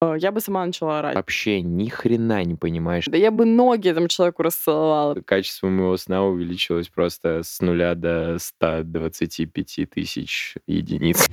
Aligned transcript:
Э, 0.00 0.14
я 0.16 0.30
бы 0.30 0.40
сама 0.40 0.64
начала 0.64 1.00
орать. 1.00 1.16
Вообще 1.16 1.60
ни 1.60 1.88
хрена 1.88 2.44
не 2.44 2.54
понимаешь. 2.54 3.06
Да 3.06 3.16
я 3.16 3.30
бы 3.32 3.44
ноги 3.44 3.88
этому 3.88 4.08
человеку 4.08 4.42
расцеловала. 4.44 5.20
Качество 5.22 5.66
моего 5.66 5.96
сна 5.96 6.24
увеличилось 6.24 6.88
просто 6.88 7.42
с 7.42 7.60
нуля 7.60 7.94
до 7.94 8.38
125 8.38 9.90
тысяч 9.90 10.54
единиц. 10.66 11.28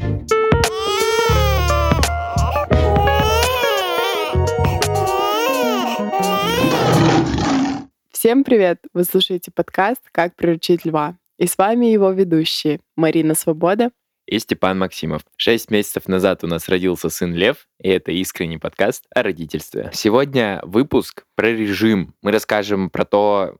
Всем 8.12 8.44
привет! 8.44 8.80
Вы 8.94 9.04
слушаете 9.04 9.52
подкаст 9.54 10.02
«Как 10.12 10.36
приручить 10.36 10.86
льва». 10.86 11.16
И 11.38 11.46
с 11.46 11.58
вами 11.60 11.88
его 11.88 12.10
ведущие 12.10 12.80
Марина 12.96 13.36
Свобода 13.36 13.92
и 14.26 14.40
Степан 14.40 14.80
Максимов. 14.80 15.22
Шесть 15.38 15.70
месяцев 15.72 16.08
назад 16.08 16.44
у 16.44 16.48
нас 16.48 16.68
родился 16.70 17.10
сын 17.10 17.34
Лев, 17.34 17.68
и 17.80 17.90
это 17.90 18.12
искренний 18.12 18.58
подкаст 18.58 19.06
о 19.14 19.24
родительстве. 19.24 19.90
Сегодня 19.94 20.62
выпуск 20.64 21.26
про 21.36 21.52
режим. 21.52 22.14
Мы 22.22 22.32
расскажем 22.32 22.90
про 22.90 23.06
то, 23.06 23.56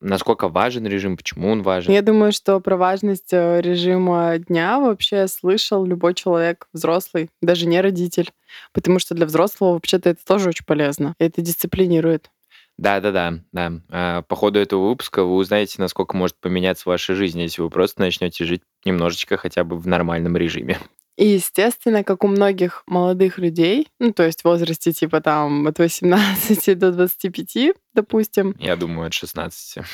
насколько 0.00 0.48
важен 0.48 0.86
режим, 0.86 1.16
почему 1.16 1.50
он 1.50 1.62
важен. 1.62 1.92
Я 1.92 2.02
думаю, 2.02 2.32
что 2.32 2.60
про 2.60 2.76
важность 2.76 3.32
э, 3.32 3.60
режима 3.60 4.38
дня 4.38 4.78
вообще 4.80 5.26
слышал 5.28 5.84
любой 5.84 6.14
человек, 6.14 6.68
взрослый, 6.72 7.30
даже 7.40 7.66
не 7.66 7.80
родитель. 7.80 8.30
Потому 8.72 8.98
что 8.98 9.14
для 9.14 9.26
взрослого 9.26 9.74
вообще-то 9.74 10.10
это 10.10 10.24
тоже 10.24 10.50
очень 10.50 10.66
полезно. 10.66 11.14
Это 11.18 11.40
дисциплинирует. 11.40 12.30
Да-да-да, 12.82 13.34
да. 13.52 13.72
А, 13.90 14.22
по 14.22 14.34
ходу 14.34 14.58
этого 14.58 14.88
выпуска 14.88 15.22
вы 15.22 15.36
узнаете, 15.36 15.76
насколько 15.78 16.16
может 16.16 16.36
поменяться 16.40 16.88
ваша 16.88 17.14
жизнь, 17.14 17.40
если 17.40 17.62
вы 17.62 17.70
просто 17.70 18.00
начнете 18.00 18.44
жить 18.44 18.62
немножечко 18.84 19.36
хотя 19.36 19.62
бы 19.62 19.78
в 19.78 19.86
нормальном 19.86 20.36
режиме. 20.36 20.80
И, 21.16 21.28
естественно, 21.28 22.02
как 22.02 22.24
у 22.24 22.26
многих 22.26 22.82
молодых 22.88 23.38
людей, 23.38 23.86
ну, 24.00 24.12
то 24.12 24.24
есть 24.24 24.40
в 24.40 24.46
возрасте 24.46 24.90
типа 24.90 25.20
там 25.20 25.68
от 25.68 25.78
18 25.78 26.76
до 26.78 26.90
25, 26.90 27.76
допустим. 27.94 28.56
Я 28.58 28.74
думаю, 28.74 29.06
от 29.06 29.12
16. 29.12 29.84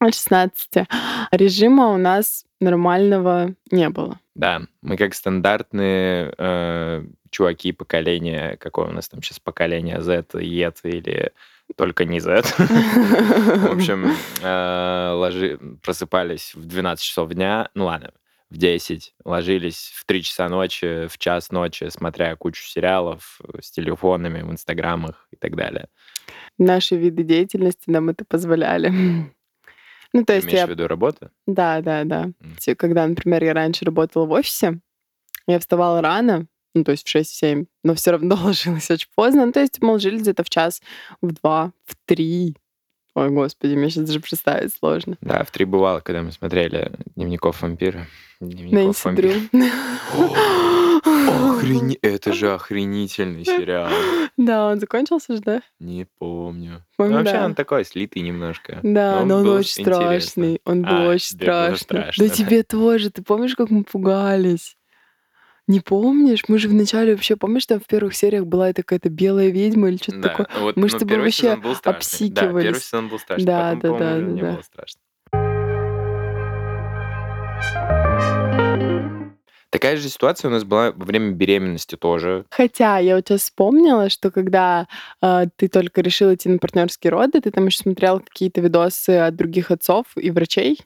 От 0.00 0.14
16. 0.14 0.88
Режима 1.30 1.90
у 1.90 1.98
нас 1.98 2.46
нормального 2.60 3.54
не 3.70 3.88
было. 3.90 4.18
Да, 4.34 4.62
мы 4.82 4.96
как 4.96 5.14
стандартные 5.14 6.34
э, 6.36 7.04
чуваки 7.30 7.70
поколения, 7.70 8.56
какое 8.56 8.86
у 8.86 8.92
нас 8.92 9.08
там 9.08 9.22
сейчас 9.22 9.38
поколение 9.38 10.02
Z, 10.02 10.24
E 10.34 10.72
или 10.82 11.32
только 11.76 12.04
не 12.04 12.20
Z. 12.20 12.42
В 12.42 13.72
общем, 13.72 14.12
э, 14.42 15.12
ложи, 15.14 15.58
просыпались 15.82 16.54
в 16.54 16.64
12 16.66 17.04
часов 17.04 17.30
дня, 17.30 17.70
ну 17.74 17.86
ладно, 17.86 18.12
в 18.50 18.56
10, 18.56 19.14
ложились 19.24 19.92
в 19.94 20.04
3 20.04 20.22
часа 20.22 20.48
ночи, 20.48 21.06
в 21.08 21.18
час 21.18 21.50
ночи, 21.50 21.88
смотря 21.88 22.36
кучу 22.36 22.64
сериалов 22.64 23.40
с 23.60 23.70
телефонами, 23.70 24.42
в 24.42 24.50
инстаграмах 24.50 25.26
и 25.32 25.36
так 25.36 25.56
далее. 25.56 25.88
Наши 26.58 26.96
виды 26.96 27.24
деятельности 27.24 27.90
нам 27.90 28.10
это 28.10 28.24
позволяли. 28.24 28.92
Ну, 30.12 30.24
то 30.24 30.32
есть 30.32 30.46
Имеешь 30.46 30.60
я... 30.60 30.66
в 30.66 30.70
виду 30.70 30.86
работу? 30.86 31.30
Да, 31.44 31.80
да, 31.80 32.04
да. 32.04 32.30
Mm. 32.40 32.76
Когда, 32.76 33.04
например, 33.04 33.42
я 33.42 33.52
раньше 33.52 33.84
работала 33.84 34.26
в 34.26 34.30
офисе, 34.30 34.78
я 35.48 35.58
вставала 35.58 36.00
рано, 36.00 36.46
ну, 36.74 36.84
то 36.84 36.92
есть 36.92 37.08
в 37.08 37.14
6-7, 37.14 37.66
но 37.82 37.94
все 37.94 38.10
равно 38.12 38.36
ложилась 38.42 38.90
очень 38.90 39.08
поздно. 39.14 39.46
Ну, 39.46 39.52
то 39.52 39.60
есть 39.60 39.80
мы 39.80 39.92
ложились 39.92 40.22
где-то 40.22 40.42
в 40.44 40.50
час, 40.50 40.82
в 41.22 41.32
два, 41.32 41.72
в 41.86 41.96
три. 42.06 42.56
Ой, 43.16 43.30
господи, 43.30 43.74
мне 43.76 43.90
сейчас 43.90 44.06
даже 44.06 44.18
представить 44.20 44.74
сложно. 44.74 45.16
Да, 45.20 45.44
в 45.44 45.50
три 45.52 45.64
бывало, 45.64 46.00
когда 46.00 46.22
мы 46.22 46.32
смотрели 46.32 46.90
«Дневников 47.14 47.62
вампира». 47.62 48.08
Дневников 48.40 49.04
Нэнси 49.04 49.16
Дрю. 49.16 49.32
Охрени... 51.04 51.98
Это 52.02 52.32
же 52.32 52.52
охренительный 52.52 53.44
сериал. 53.44 53.90
Да, 54.36 54.66
он 54.68 54.80
закончился 54.80 55.36
же, 55.36 55.42
да? 55.42 55.62
Не 55.78 56.06
помню. 56.18 56.84
Помню, 56.96 57.12
Ну, 57.12 57.18
вообще 57.18 57.34
да. 57.34 57.44
он 57.44 57.54
такой 57.54 57.84
слитый 57.84 58.22
немножко. 58.22 58.80
Да, 58.82 59.24
но 59.24 59.36
он 59.36 59.44
был 59.44 59.52
очень 59.54 59.82
интересный. 59.82 60.58
страшный. 60.58 60.60
Он 60.64 60.82
был 60.82 60.88
А, 60.90 61.08
очень 61.08 61.38
тебе 61.38 61.46
было 61.46 61.54
страшный. 61.76 61.78
страшно, 61.78 62.28
да? 62.28 62.34
тебе 62.34 62.62
тоже. 62.62 63.10
Ты 63.10 63.22
помнишь, 63.22 63.54
как 63.54 63.70
мы 63.70 63.84
пугались? 63.84 64.76
Не 65.66 65.80
помнишь? 65.80 66.42
Мы 66.48 66.58
же 66.58 66.68
вначале 66.68 67.14
вообще, 67.14 67.36
помнишь, 67.36 67.64
там 67.64 67.80
в 67.80 67.86
первых 67.86 68.14
сериях 68.14 68.44
была 68.44 68.68
эта 68.68 68.82
какая-то 68.82 69.08
белая 69.08 69.48
ведьма 69.48 69.88
или 69.88 69.96
что-то 69.96 70.18
Да, 70.20 70.28
такое? 70.28 70.48
вот, 70.60 70.76
Мы 70.76 70.90
с 70.90 70.92
ну, 70.92 70.98
тобой 70.98 71.08
первый 71.14 71.24
вообще 71.24 71.56
был 71.56 71.74
страшный. 71.74 72.28
Да, 72.30 72.40
обсикивались. 72.42 72.64
первый 72.64 72.80
сезон 72.80 73.08
был 73.08 73.18
страшный. 73.18 73.46
Да, 73.46 73.60
Потом, 73.74 73.80
да, 73.80 73.88
по-моему, 73.88 74.20
да, 74.20 74.26
да, 74.26 74.32
не 74.32 74.42
да. 74.42 74.52
было 74.52 74.62
страшно. 74.62 75.00
Такая 79.74 79.96
же 79.96 80.08
ситуация 80.08 80.50
у 80.50 80.52
нас 80.52 80.62
была 80.62 80.92
во 80.92 81.04
время 81.04 81.32
беременности 81.32 81.96
тоже. 81.96 82.44
Хотя 82.50 82.98
я 82.98 83.16
вот 83.16 83.26
сейчас 83.26 83.40
вспомнила, 83.42 84.08
что 84.08 84.30
когда 84.30 84.86
э, 85.20 85.46
ты 85.56 85.66
только 85.66 86.00
решил 86.00 86.32
идти 86.32 86.48
на 86.48 86.58
партнерские 86.58 87.10
роды, 87.10 87.40
ты 87.40 87.50
там 87.50 87.66
еще 87.66 87.78
смотрел 87.78 88.20
какие-то 88.20 88.60
видосы 88.60 89.18
от 89.18 89.34
других 89.34 89.72
отцов 89.72 90.06
и 90.14 90.30
врачей, 90.30 90.78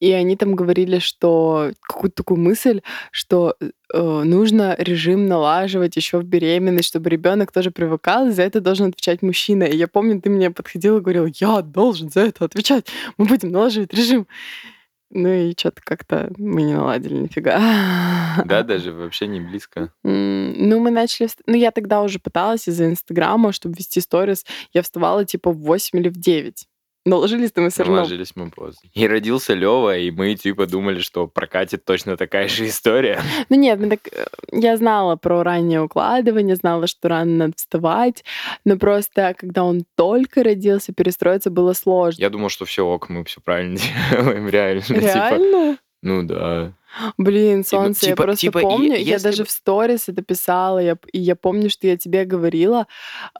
и 0.00 0.12
они 0.12 0.38
там 0.38 0.54
говорили, 0.54 0.98
что 0.98 1.72
какую-то 1.82 2.16
такую 2.16 2.40
мысль, 2.40 2.80
что 3.10 3.54
э, 3.60 4.22
нужно 4.24 4.76
режим 4.78 5.26
налаживать 5.26 5.96
еще 5.96 6.16
в 6.16 6.24
беременность, 6.24 6.88
чтобы 6.88 7.10
ребенок 7.10 7.52
тоже 7.52 7.70
привыкал, 7.70 8.28
и 8.28 8.30
за 8.30 8.44
это 8.44 8.62
должен 8.62 8.88
отвечать 8.88 9.20
мужчина. 9.20 9.64
И 9.64 9.76
я 9.76 9.88
помню, 9.88 10.22
ты 10.22 10.30
мне 10.30 10.50
подходил 10.50 10.96
и 10.96 11.00
говорил, 11.02 11.26
я 11.34 11.60
должен 11.60 12.08
за 12.08 12.20
это 12.20 12.46
отвечать, 12.46 12.86
мы 13.18 13.26
будем 13.26 13.50
налаживать 13.50 13.92
режим. 13.92 14.26
Ну 15.14 15.28
и 15.28 15.54
что-то 15.56 15.82
как-то 15.84 16.32
мы 16.38 16.62
не 16.62 16.74
наладили 16.74 17.14
нифига. 17.14 17.60
Да, 18.46 18.62
даже 18.62 18.92
вообще 18.92 19.26
не 19.26 19.40
близко. 19.40 19.92
Ну, 20.02 20.80
мы 20.80 20.90
начали... 20.90 21.28
Ну, 21.46 21.54
я 21.54 21.70
тогда 21.70 22.00
уже 22.00 22.18
пыталась 22.18 22.66
из-за 22.66 22.86
Инстаграма, 22.86 23.52
чтобы 23.52 23.74
вести 23.76 24.00
сторис. 24.00 24.46
Я 24.72 24.80
вставала 24.82 25.26
типа 25.26 25.52
в 25.52 25.58
8 25.58 25.98
или 25.98 26.08
в 26.08 26.16
9. 26.16 26.66
Но 27.04 27.18
ложились-то 27.18 27.60
мы 27.60 27.70
все 27.70 27.82
равно... 27.82 28.02
Ложились 28.02 28.36
мы 28.36 28.50
поздно. 28.50 28.88
И 28.94 29.06
родился 29.08 29.54
Лева, 29.54 29.96
и 29.98 30.12
мы 30.12 30.36
типа 30.36 30.66
думали, 30.66 31.00
что 31.00 31.26
прокатит 31.26 31.84
точно 31.84 32.16
такая 32.16 32.46
же 32.48 32.68
история. 32.68 33.20
Ну 33.48 33.56
нет, 33.56 33.80
мы 33.80 33.88
так... 33.90 34.00
э, 34.12 34.26
я 34.52 34.76
знала 34.76 35.16
про 35.16 35.42
раннее 35.42 35.82
укладывание, 35.82 36.54
знала, 36.54 36.86
что 36.86 37.08
рано 37.08 37.32
надо 37.32 37.54
вставать, 37.56 38.24
но 38.64 38.76
просто, 38.76 39.34
когда 39.36 39.64
он 39.64 39.84
только 39.96 40.44
родился, 40.44 40.92
перестроиться 40.92 41.50
было 41.50 41.72
сложно. 41.72 42.20
Я 42.20 42.30
думал, 42.30 42.50
что 42.50 42.64
все 42.66 42.86
ок, 42.86 43.08
мы 43.08 43.24
все 43.24 43.40
правильно 43.40 43.78
делаем, 44.10 44.48
реально. 44.48 44.82
Типа, 44.82 45.00
Реально? 45.00 45.78
ну 46.02 46.22
да. 46.22 46.72
Блин, 47.18 47.64
солнце, 47.64 48.06
я 48.06 48.12
типа- 48.12 48.22
просто 48.24 48.40
типа, 48.42 48.58
и- 48.58 48.62
помню, 48.62 48.92
я 48.92 48.96
если 48.98 49.24
даже 49.24 49.42
бы- 49.42 49.48
в 49.48 49.50
сторис 49.50 50.08
это 50.08 50.22
писала, 50.22 50.78
я, 50.78 50.96
и 51.12 51.18
я 51.18 51.34
помню, 51.34 51.68
что 51.68 51.86
я 51.88 51.96
тебе 51.96 52.24
говорила, 52.24 52.86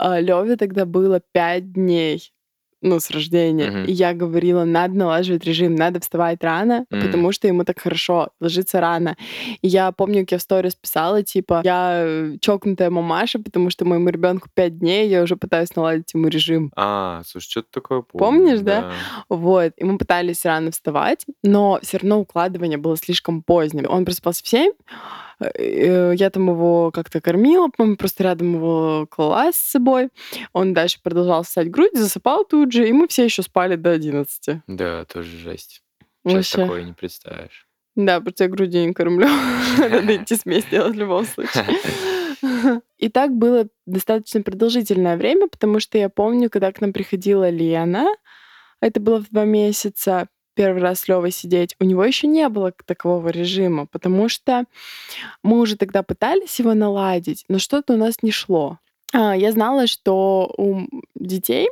Леве 0.01 0.57
тогда 0.57 0.85
было 0.85 1.21
пять 1.33 1.73
дней, 1.73 2.33
ну, 2.83 3.01
с 3.01 3.11
рождения, 3.11 3.71
Мгм. 3.71 3.85
и 3.85 3.93
я 3.93 4.13
говорила, 4.13 4.65
надо 4.65 4.95
налаживать 4.95 5.45
режим, 5.45 5.75
надо 5.75 6.01
вставать 6.01 6.43
рано, 6.45 6.85
М. 6.91 7.01
потому 7.03 7.33
что 7.33 7.49
ему 7.49 7.65
так 7.65 7.79
хорошо, 7.81 8.29
ложиться 8.41 8.81
рано. 8.81 9.17
И 9.63 9.69
я 9.69 9.93
помню, 9.93 10.21
как 10.23 10.33
я 10.33 10.39
в 10.39 10.43
сторис 10.43 10.75
писала, 10.75 11.23
типа, 11.23 11.61
я 11.65 12.03
э, 12.05 12.37
чокнутая 12.41 12.91
мамаша, 12.91 13.39
потому 13.39 13.71
что 13.71 13.85
моему 13.85 14.09
ребенку 14.11 14.49
пять 14.53 14.79
дней, 14.79 15.09
я 15.09 15.23
уже 15.23 15.37
пытаюсь 15.37 15.75
наладить 15.77 16.13
ему 16.15 16.29
режим. 16.29 16.73
А, 16.77 17.23
слушай, 17.27 17.49
что-то 17.51 17.69
такое 17.71 18.03
помню. 18.03 18.27
Помнишь, 18.27 18.61
да? 18.61 18.91
Вот, 19.29 19.73
и 19.77 19.85
мы 19.85 19.99
пытались 19.99 20.45
рано 20.45 20.71
вставать, 20.73 21.25
но 21.43 21.79
все 21.83 21.99
равно 21.99 22.21
укладывание 22.21 22.79
было 22.79 22.97
слишком 22.97 23.43
поздним. 23.43 23.87
Он 23.89 24.05
просыпался 24.05 24.43
в 24.43 24.49
7, 24.49 24.73
э, 24.73 24.73
я 25.59 26.31
там 26.31 26.49
его 26.51 26.91
как-то 26.91 27.21
кормила, 27.21 27.69
по-моему, 27.69 27.97
просто 27.97 28.25
рядом 28.25 28.55
его 28.55 29.07
клала 29.11 29.53
с 29.53 29.57
собой. 29.57 30.11
Он 30.53 30.75
дальше 30.75 30.99
продолжал 31.03 31.45
ссать 31.45 31.71
грудь, 31.71 31.97
засыпал 31.97 32.45
тут 32.45 32.73
же, 32.73 32.89
и 32.89 32.93
мы 32.93 33.09
все 33.09 33.25
еще 33.25 33.43
спали 33.43 33.77
до 33.77 33.91
11. 33.91 34.63
Да, 34.67 35.05
тоже 35.05 35.37
жесть. 35.37 35.83
Сейчас 36.25 36.35
Вообще. 36.35 36.57
такое 36.59 36.83
не 36.85 36.93
представишь. 36.93 37.67
Да, 37.95 38.21
просто 38.21 38.45
я 38.45 38.51
грудью 38.51 38.87
не 38.87 38.95
кормлю. 38.95 39.29
Надо 39.79 40.17
идти 40.23 40.37
смесь 40.37 40.65
делать 40.71 40.95
в 40.95 40.99
любом 40.99 41.27
случае. 41.27 41.65
И 42.99 43.09
так 43.09 43.33
было 43.33 43.67
достаточно 43.87 44.43
продолжительное 44.43 45.17
время, 45.17 45.49
потому 45.49 45.81
что 45.81 45.99
я 45.99 46.09
помню, 46.09 46.51
когда 46.51 46.73
к 46.73 46.81
нам 46.81 46.93
приходила 46.93 47.49
Лена, 47.51 48.07
это 48.81 49.01
было 49.01 49.23
в 49.23 49.31
два 49.31 49.45
месяца, 49.45 50.29
первый 50.55 50.83
раз 50.83 51.01
с 51.01 51.09
Левой 51.09 51.31
сидеть, 51.31 51.77
у 51.81 51.85
него 51.85 52.05
еще 52.05 52.27
не 52.27 52.49
было 52.49 52.73
такового 52.85 53.29
режима, 53.29 53.87
потому 53.87 54.29
что 54.29 54.65
мы 55.43 55.61
уже 55.61 55.77
тогда 55.77 56.03
пытались 56.03 56.59
его 56.59 56.75
наладить, 56.75 57.45
но 57.49 57.59
что-то 57.59 57.95
у 57.95 57.97
нас 57.97 58.23
не 58.23 58.31
шло. 58.31 58.79
А, 59.13 59.37
Я 59.37 59.53
знала, 59.53 59.87
что 59.87 60.53
у 60.57 60.87
детей 61.15 61.69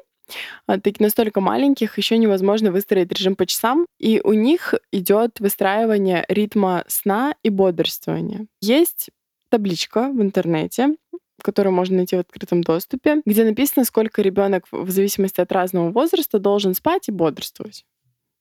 а, 0.67 0.79
таких 0.79 1.01
настолько 1.01 1.41
маленьких 1.41 1.99
еще 1.99 2.19
невозможно 2.19 2.71
выстроить 2.73 3.13
режим 3.13 3.37
по 3.37 3.47
часам, 3.47 3.87
и 3.99 4.21
у 4.23 4.33
них 4.33 4.75
идет 4.93 5.41
выстраивание 5.41 6.25
ритма 6.29 6.85
сна 6.89 7.35
и 7.43 7.51
бодрствования. 7.51 8.47
Есть 8.61 9.11
табличка 9.51 10.11
в 10.11 10.23
интернете, 10.23 10.95
которую 11.43 11.75
можно 11.75 11.97
найти 11.97 12.17
в 12.17 12.21
открытом 12.21 12.63
доступе, 12.63 13.23
где 13.25 13.45
написано, 13.45 13.85
сколько 13.85 14.23
ребенок 14.23 14.65
в 14.71 14.91
зависимости 14.91 15.41
от 15.41 15.51
разного 15.53 15.91
возраста 15.91 16.39
должен 16.39 16.75
спать 16.75 17.09
и 17.09 17.13
бодрствовать. 17.13 17.85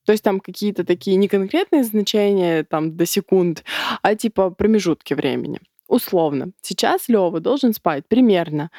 То 0.06 0.12
есть 0.12 0.24
там 0.24 0.40
какие-то 0.40 0.84
такие 0.84 1.16
не 1.16 1.28
конкретные 1.28 1.84
значения 1.84 2.64
там 2.64 2.96
до 2.96 3.06
секунд, 3.06 3.64
а 4.02 4.14
типа 4.14 4.50
промежутки 4.50 5.14
времени. 5.14 5.60
Условно. 5.88 6.52
Сейчас 6.62 7.08
Лева 7.08 7.40
должен 7.40 7.74
спать 7.74 8.06
примерно 8.06 8.70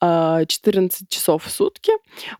14 0.00 1.08
часов 1.08 1.44
в 1.44 1.50
сутки. 1.50 1.92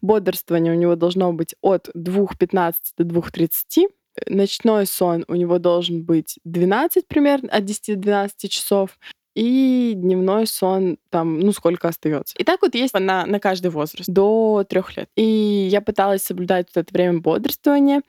Бодрствование 0.02 0.72
у 0.72 0.76
него 0.76 0.94
должно 0.94 1.32
быть 1.32 1.56
от 1.62 1.88
2.15 1.96 2.74
до 2.96 3.04
2.30 3.04 3.88
ночной 4.28 4.86
сон 4.86 5.24
у 5.28 5.34
него 5.34 5.58
должен 5.58 6.02
быть 6.02 6.38
12 6.44 7.06
примерно, 7.06 7.48
от 7.48 7.64
10 7.64 7.94
до 7.94 8.02
12 8.02 8.50
часов 8.50 8.98
и 9.34 9.92
дневной 9.96 10.46
сон 10.46 10.98
там, 11.10 11.40
ну, 11.40 11.52
сколько 11.52 11.88
остается. 11.88 12.34
И 12.38 12.44
так 12.44 12.62
вот 12.62 12.74
есть 12.74 12.94
на, 12.94 13.26
на 13.26 13.40
каждый 13.40 13.70
возраст, 13.70 14.08
до 14.08 14.64
трех 14.68 14.96
лет. 14.96 15.08
И 15.16 15.68
я 15.70 15.80
пыталась 15.80 16.22
соблюдать 16.22 16.68
вот 16.74 16.82
это 16.82 16.92
время 16.92 17.18
бодрствования. 17.20 18.02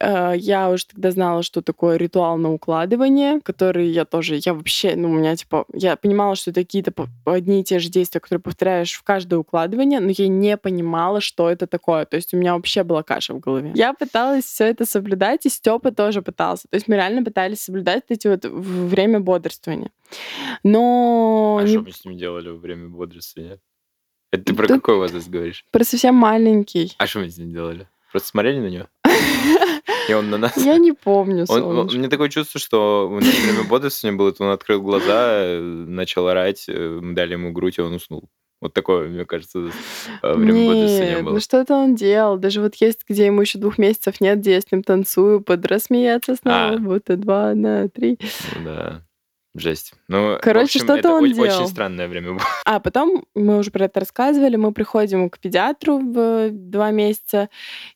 Э, 0.00 0.32
я 0.36 0.70
уже 0.70 0.86
тогда 0.86 1.10
знала, 1.10 1.42
что 1.42 1.62
такое 1.62 1.96
ритуал 1.96 2.36
на 2.38 2.52
укладывание, 2.52 3.40
который 3.40 3.88
я 3.88 4.04
тоже, 4.04 4.40
я 4.44 4.54
вообще, 4.54 4.94
ну, 4.96 5.10
у 5.10 5.14
меня, 5.14 5.36
типа, 5.36 5.66
я 5.72 5.96
понимала, 5.96 6.34
что 6.36 6.50
это 6.50 6.60
какие-то 6.60 6.92
одни 7.24 7.60
и 7.60 7.64
те 7.64 7.78
же 7.78 7.88
действия, 7.88 8.20
которые 8.20 8.42
повторяешь 8.42 8.92
в 8.92 9.02
каждое 9.02 9.36
укладывание, 9.36 10.00
но 10.00 10.10
я 10.16 10.28
не 10.28 10.56
понимала, 10.56 11.20
что 11.20 11.50
это 11.50 11.66
такое. 11.66 12.04
То 12.04 12.16
есть 12.16 12.34
у 12.34 12.36
меня 12.36 12.54
вообще 12.54 12.82
была 12.82 13.02
каша 13.02 13.34
в 13.34 13.40
голове. 13.40 13.72
Я 13.74 13.92
пыталась 13.92 14.44
все 14.44 14.64
это 14.64 14.84
соблюдать, 14.84 15.46
и 15.46 15.48
Степа 15.48 15.92
тоже 15.92 16.22
пытался. 16.22 16.68
То 16.68 16.76
есть 16.76 16.88
мы 16.88 16.96
реально 16.96 17.22
пытались 17.22 17.62
соблюдать 17.62 18.04
эти 18.08 18.28
вот 18.28 18.44
время 18.44 19.20
бодрствования. 19.20 19.90
Но... 20.62 21.58
А 21.60 21.64
не... 21.64 21.70
что 21.70 21.80
мы 21.80 21.92
с 21.92 22.04
ним 22.04 22.16
делали 22.16 22.48
во 22.48 22.56
время 22.56 22.88
бодрствования? 22.88 23.60
Это 24.30 24.44
ты 24.44 24.54
про 24.54 24.66
да 24.66 24.74
какой 24.74 24.96
возраст 24.96 25.28
говоришь? 25.28 25.64
Про 25.70 25.84
совсем 25.84 26.14
маленький. 26.14 26.94
А 26.98 27.06
что 27.06 27.20
мы 27.20 27.30
с 27.30 27.38
ним 27.38 27.50
делали? 27.50 27.88
Просто 28.10 28.28
смотрели 28.28 28.58
на 28.58 28.68
него? 28.68 28.86
И 30.08 30.12
он 30.12 30.30
на 30.30 30.38
нас... 30.38 30.56
Я 30.56 30.78
не 30.78 30.92
помню, 30.92 31.44
он, 31.48 31.62
он, 31.62 31.86
Мне 31.86 32.08
такое 32.08 32.28
чувство, 32.30 32.60
что 32.60 33.08
во 33.08 33.18
время 33.18 33.64
бодрствования 33.68 34.16
было, 34.16 34.34
он 34.38 34.50
открыл 34.50 34.80
глаза, 34.80 35.58
начал 35.60 36.28
орать, 36.28 36.64
э, 36.68 36.98
мы 37.02 37.14
дали 37.14 37.32
ему 37.32 37.52
грудь, 37.52 37.78
и 37.78 37.82
он 37.82 37.94
уснул. 37.94 38.28
Вот 38.60 38.72
такое, 38.74 39.08
мне 39.08 39.24
кажется, 39.24 39.70
время 40.22 40.66
бодрствования 40.66 41.22
было. 41.22 41.34
ну 41.34 41.40
что-то 41.40 41.74
он 41.74 41.94
делал. 41.94 42.38
Даже 42.38 42.60
вот 42.60 42.74
есть, 42.76 43.00
где 43.08 43.26
ему 43.26 43.42
еще 43.42 43.58
двух 43.58 43.78
месяцев 43.78 44.20
нет, 44.20 44.38
где 44.38 44.54
я 44.54 44.60
с 44.60 44.72
ним 44.72 44.82
танцую, 44.82 45.42
подрасмеяться 45.42 46.36
снова, 46.36 46.70
а. 46.70 46.78
будто 46.78 47.16
два 47.16 47.54
на 47.54 47.88
три. 47.88 48.18
Ну, 48.56 48.64
да. 48.64 49.02
Жесть. 49.58 49.94
Ну, 50.08 50.38
Короче, 50.40 50.78
что-то 50.78 51.14
он 51.14 51.24
очень, 51.24 51.34
делал. 51.34 51.62
очень 51.62 51.68
странное 51.70 52.08
время 52.08 52.32
было. 52.32 52.40
А 52.64 52.80
потом 52.80 53.24
мы 53.34 53.58
уже 53.58 53.70
про 53.70 53.86
это 53.86 54.00
рассказывали. 54.00 54.56
Мы 54.56 54.72
приходим 54.72 55.30
к 55.30 55.38
педиатру 55.38 55.98
в 55.98 56.50
два 56.50 56.90
месяца, 56.90 57.48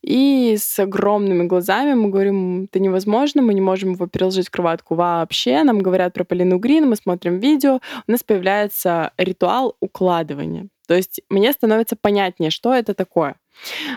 и 0.03 0.57
с 0.59 0.79
огромными 0.79 1.45
глазами 1.45 1.95
мы 1.95 2.11
говорим, 2.11 2.65
это 2.65 2.81
невозможно, 2.81 3.43
мы 3.43 3.55
не 3.55 3.61
можем 3.61 3.93
его 3.93 4.07
переложить 4.07 4.49
в 4.49 4.51
кроватку 4.51 4.95
вообще. 4.95 5.63
Нам 5.63 5.81
говорят 5.81 6.15
про 6.15 6.25
Полину 6.25 6.59
Грин, 6.59 6.89
мы 6.89 6.97
смотрим 6.97 7.39
видео, 7.39 7.81
у 8.07 8.11
нас 8.11 8.23
появляется 8.23 9.13
ритуал 9.17 9.77
укладывания. 9.81 10.69
То 10.87 10.95
есть 10.95 11.23
мне 11.29 11.53
становится 11.53 11.97
понятнее, 11.97 12.51
что 12.51 12.75
это 12.75 12.95
такое. 12.95 13.37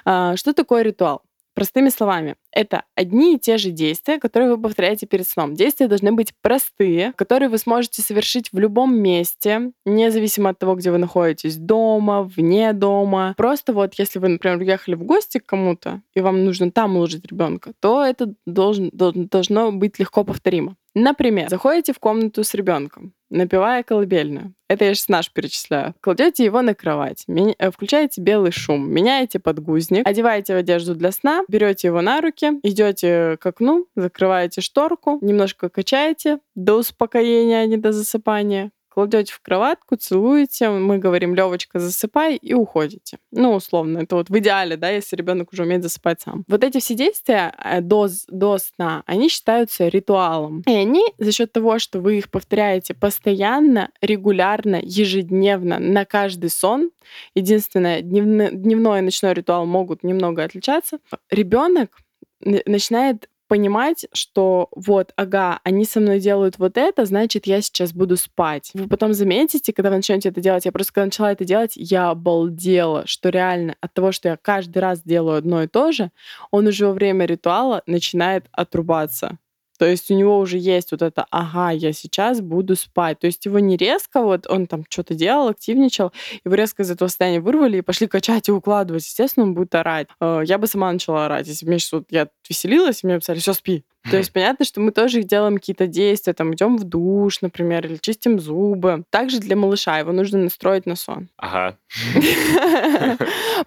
А, 0.05 0.35
что 0.35 0.53
такое 0.53 0.83
ритуал? 0.83 1.23
Простыми 1.55 1.87
словами, 1.87 2.35
это 2.51 2.83
одни 2.95 3.35
и 3.35 3.39
те 3.39 3.57
же 3.57 3.71
действия, 3.71 4.19
которые 4.19 4.51
вы 4.51 4.61
повторяете 4.61 5.07
перед 5.07 5.25
сном. 5.25 5.55
Действия 5.55 5.87
должны 5.87 6.11
быть 6.11 6.33
простые, 6.41 7.13
которые 7.15 7.47
вы 7.47 7.57
сможете 7.57 8.01
совершить 8.01 8.51
в 8.51 8.59
любом 8.59 8.97
месте, 8.97 9.71
независимо 9.85 10.49
от 10.49 10.59
того, 10.59 10.75
где 10.75 10.91
вы 10.91 10.97
находитесь, 10.97 11.55
дома, 11.55 12.23
вне 12.23 12.73
дома. 12.73 13.33
Просто 13.37 13.71
вот, 13.71 13.93
если 13.97 14.19
вы, 14.19 14.27
например, 14.27 14.59
уехали 14.59 14.95
в 14.95 15.03
гости 15.03 15.37
к 15.37 15.45
кому-то, 15.45 16.01
и 16.13 16.19
вам 16.19 16.43
нужно 16.43 16.71
там 16.71 16.97
уложить 16.97 17.25
ребенка, 17.25 17.71
то 17.79 18.03
это 18.03 18.33
должен, 18.45 18.91
должно 18.93 19.71
быть 19.71 19.97
легко 19.97 20.25
повторимо. 20.25 20.75
Например, 20.93 21.49
заходите 21.49 21.93
в 21.93 21.99
комнату 21.99 22.43
с 22.43 22.53
ребенком, 22.53 23.13
напивая 23.35 23.83
колыбельную. 23.83 24.53
Это 24.67 24.85
я 24.85 24.95
сейчас 24.95 25.09
наш 25.09 25.31
перечисляю. 25.31 25.93
Кладете 26.01 26.43
его 26.43 26.61
на 26.61 26.73
кровать, 26.73 27.25
э, 27.27 27.71
включаете 27.71 28.21
белый 28.21 28.51
шум, 28.51 28.91
меняете 28.91 29.39
подгузник, 29.39 30.07
одеваете 30.07 30.55
в 30.55 30.57
одежду 30.57 30.95
для 30.95 31.11
сна, 31.11 31.43
берете 31.47 31.89
его 31.89 32.01
на 32.01 32.19
руки, 32.21 32.59
идете 32.63 33.37
к 33.39 33.45
окну, 33.45 33.87
закрываете 33.95 34.61
шторку, 34.61 35.19
немножко 35.21 35.69
качаете 35.69 36.39
до 36.55 36.75
успокоения, 36.79 37.61
а 37.61 37.65
не 37.67 37.77
до 37.77 37.91
засыпания, 37.91 38.71
кладете 38.95 39.33
в 39.33 39.41
кроватку, 39.41 39.97
целуете, 39.97 40.69
мы 40.69 40.99
говорим, 40.99 41.35
Левочка, 41.35 41.79
засыпай, 41.79 42.37
и 42.37 42.53
уходите. 42.53 43.17
Ну, 43.31 43.53
условно, 43.53 43.99
это 43.99 44.15
вот 44.15 44.29
в 44.29 44.37
идеале, 44.39 44.77
да, 44.77 44.89
если 44.89 45.17
ребенок 45.17 45.51
уже 45.51 45.63
умеет 45.63 45.83
засыпать 45.83 46.21
сам. 46.21 46.45
Вот 46.47 46.63
эти 46.63 46.79
все 46.79 46.95
действия 46.95 47.53
э, 47.61 47.81
до, 47.81 48.07
до 48.29 48.57
сна, 48.57 49.03
они 49.05 49.27
считаются 49.27 49.89
ритуалом. 49.89 50.61
И 50.65 50.71
они 50.71 51.03
за 51.17 51.33
счет 51.33 51.51
того, 51.51 51.77
что 51.77 51.99
вы 51.99 52.19
их 52.19 52.31
повторяете 52.31 52.93
постоянно, 52.93 53.89
регулярно, 53.99 54.79
ежедневно, 54.81 55.77
на 55.77 56.05
каждый 56.05 56.49
сон, 56.49 56.91
единственное, 57.35 58.01
дневной, 58.01 58.51
дневной 58.51 58.99
и 58.99 59.01
ночной 59.01 59.33
ритуал 59.33 59.65
могут 59.65 60.03
немного 60.03 60.41
отличаться, 60.41 60.99
ребенок 61.29 61.97
начинает 62.39 63.29
понимать, 63.47 64.07
что 64.13 64.69
вот, 64.75 65.11
ага, 65.15 65.59
они 65.63 65.85
со 65.85 65.99
мной 65.99 66.19
делают 66.19 66.57
вот 66.57 66.77
это, 66.77 67.05
значит, 67.05 67.47
я 67.47 67.61
сейчас 67.61 67.93
буду 67.93 68.17
спать. 68.17 68.71
Вы 68.73 68.87
потом 68.87 69.13
заметите, 69.13 69.73
когда 69.73 69.89
вы 69.89 69.97
начнете 69.97 70.29
это 70.29 70.41
делать, 70.41 70.65
я 70.65 70.71
просто 70.71 70.93
когда 70.93 71.05
начала 71.05 71.31
это 71.31 71.45
делать, 71.45 71.73
я 71.75 72.09
обалдела, 72.09 73.03
что 73.05 73.29
реально 73.29 73.75
от 73.81 73.93
того, 73.93 74.11
что 74.11 74.29
я 74.29 74.37
каждый 74.37 74.79
раз 74.79 75.01
делаю 75.03 75.37
одно 75.37 75.63
и 75.63 75.67
то 75.67 75.91
же, 75.91 76.11
он 76.51 76.67
уже 76.67 76.87
во 76.87 76.93
время 76.93 77.25
ритуала 77.25 77.83
начинает 77.85 78.45
отрубаться. 78.51 79.37
То 79.77 79.85
есть 79.85 80.09
у 80.11 80.13
него 80.13 80.39
уже 80.39 80.57
есть 80.57 80.91
вот 80.91 81.01
это, 81.01 81.25
ага, 81.29 81.71
я 81.71 81.93
сейчас 81.93 82.41
буду 82.41 82.75
спать. 82.75 83.19
То 83.19 83.27
есть 83.27 83.45
его 83.45 83.59
не 83.59 83.77
резко, 83.77 84.21
вот 84.21 84.47
он 84.47 84.67
там 84.67 84.83
что-то 84.89 85.15
делал, 85.15 85.49
активничал, 85.49 86.11
его 86.43 86.55
резко 86.55 86.83
из 86.83 86.91
этого 86.91 87.07
состояния 87.07 87.39
вырвали 87.39 87.77
и 87.77 87.81
пошли 87.81 88.07
качать 88.07 88.47
и 88.47 88.51
укладывать. 88.51 89.05
Естественно, 89.05 89.45
он 89.45 89.53
будет 89.53 89.75
орать. 89.75 90.07
Э, 90.21 90.41
я 90.45 90.57
бы 90.57 90.67
сама 90.67 90.91
начала 90.91 91.25
орать. 91.25 91.47
Если 91.47 91.65
бы 91.65 91.71
мне 91.71 91.79
вот 91.91 92.05
я 92.09 92.27
веселилась, 92.47 93.03
и 93.03 93.07
мне 93.07 93.19
писали, 93.19 93.39
все, 93.39 93.53
спи. 93.53 93.83
То 94.09 94.17
есть 94.17 94.31
понятно, 94.31 94.65
что 94.65 94.81
мы 94.81 94.91
тоже 94.91 95.23
делаем 95.23 95.55
какие-то 95.55 95.87
действия, 95.87 96.33
там 96.33 96.53
идем 96.53 96.77
в 96.77 96.83
душ, 96.83 97.41
например, 97.41 97.87
или 97.87 97.97
чистим 97.97 98.39
зубы. 98.39 99.03
Также 99.09 99.39
для 99.39 99.55
малыша 99.55 99.97
его 99.97 100.11
нужно 100.11 100.39
настроить 100.39 100.85
на 100.85 100.95
сон. 100.95 101.29
Ага. 101.37 101.77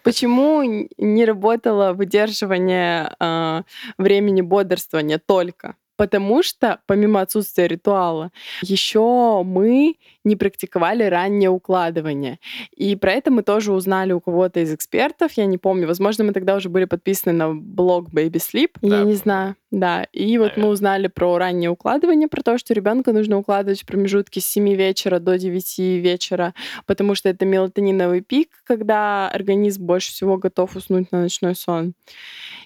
Почему 0.04 0.62
не 0.62 1.25
работало 1.25 1.93
выдерживание 1.93 3.14
э, 3.19 3.62
времени 3.99 4.40
бодрствования 4.43 5.20
только? 5.25 5.75
Потому 5.98 6.44
что, 6.44 6.78
помимо 6.86 7.20
отсутствия 7.20 7.66
ритуала, 7.66 8.30
еще 8.62 9.42
мы 9.44 9.96
не 10.22 10.36
практиковали 10.36 11.02
раннее 11.02 11.50
укладывание. 11.50 12.38
И 12.76 12.94
про 12.94 13.14
это 13.14 13.32
мы 13.32 13.42
тоже 13.42 13.72
узнали 13.72 14.12
у 14.12 14.20
кого-то 14.20 14.60
из 14.60 14.72
экспертов. 14.72 15.32
Я 15.32 15.46
не 15.46 15.58
помню. 15.58 15.88
Возможно, 15.88 16.23
мы 16.23 16.32
тогда 16.32 16.54
уже 16.54 16.68
были 16.68 16.84
подписаны 16.84 17.32
на 17.32 17.52
блог 17.52 18.11
Baby 18.11 18.34
Sleep. 18.34 18.70
Да. 18.80 18.99
Я 18.99 19.04
не 19.04 19.14
знаю. 19.14 19.56
Да. 19.73 20.04
И 20.12 20.38
вот 20.38 20.56
мы 20.56 20.68
узнали 20.68 21.08
про 21.08 21.37
раннее 21.37 21.70
укладывание, 21.70 22.28
про 22.28 22.42
то, 22.42 22.58
что 22.58 22.75
ребенка 22.75 23.12
нужно 23.12 23.38
укладывать 23.38 23.82
в 23.82 23.87
промежутке 23.87 24.40
с 24.40 24.46
7 24.46 24.75
вечера 24.75 25.18
до 25.18 25.37
9 25.37 25.78
вечера, 25.78 26.54
потому 26.87 27.16
что 27.16 27.28
это 27.28 27.44
мелатониновый 27.44 28.20
пик, 28.20 28.50
когда 28.64 29.28
организм 29.28 29.84
больше 29.84 30.12
всего 30.12 30.38
готов 30.38 30.76
уснуть 30.76 31.11
на 31.11 31.23
ночной 31.23 31.56
сон. 31.56 31.94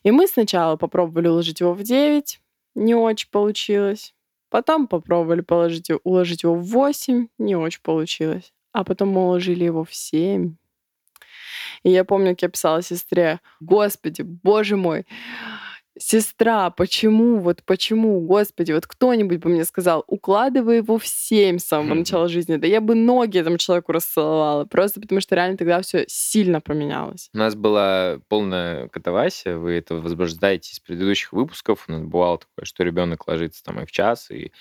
И 0.03 0.11
мы 0.11 0.27
сначала 0.27 0.77
попробовали 0.77 1.29
уложить 1.29 1.61
его 1.61 1.73
в 1.73 1.83
9, 1.83 2.41
не 2.75 2.95
очень 2.95 3.31
получилось. 3.31 4.15
Потом 4.51 4.87
попробовали 4.87 5.41
положить, 5.41 5.91
уложить 6.05 6.43
его 6.43 6.55
в 6.55 6.65
8, 6.65 7.29
не 7.39 7.57
очень 7.57 7.81
получилось. 7.83 8.53
А 8.73 8.85
потом 8.85 9.09
мы 9.11 9.23
уложили 9.23 9.65
его 9.65 9.85
в 9.85 9.95
7. 9.95 10.57
И 11.85 11.91
я 11.91 12.05
помню, 12.05 12.33
как 12.33 12.43
я 12.43 12.49
писала 12.49 12.83
сестре, 12.83 13.41
«Господи, 13.61 14.23
боже 14.23 14.77
мой, 14.77 15.07
сестра, 15.99 16.71
почему, 16.71 17.39
вот 17.39 17.63
почему, 17.65 18.21
господи, 18.21 18.73
вот 18.73 18.87
кто-нибудь 18.87 19.39
бы 19.39 19.51
мне 19.51 19.65
сказал, 19.65 20.05
укладывай 20.07 20.79
его 20.79 20.99
в 20.99 21.07
семь 21.07 21.59
с 21.59 21.65
самого 21.65 21.95
начала 21.95 22.29
жизни, 22.29 22.57
да 22.57 22.67
я 22.67 22.81
бы 22.81 22.95
ноги 22.95 23.39
этому 23.39 23.59
человеку 23.59 23.93
расцеловала, 23.93 24.65
просто 24.65 25.01
потому 25.01 25.21
что 25.21 25.35
реально 25.35 25.57
тогда 25.57 25.83
все 25.83 26.05
сильно 26.09 26.61
поменялось. 26.61 27.29
У 27.35 27.39
нас 27.39 27.55
была 27.55 28.21
полная 28.29 28.89
катавасия, 28.89 29.57
вы 29.57 29.73
это 29.73 29.97
возбуждаете 29.97 30.73
из 30.73 30.81
предыдущих 30.81 31.33
выпусков, 31.33 31.85
у 31.89 31.93
нас 31.93 32.03
бывало 32.03 32.39
такое, 32.39 32.65
что 32.65 32.85
ребенок 32.85 33.27
ложится 33.29 33.63
там 33.63 33.81
и 33.81 33.87
в 33.87 33.93
час, 33.93 34.31
и 34.31 34.53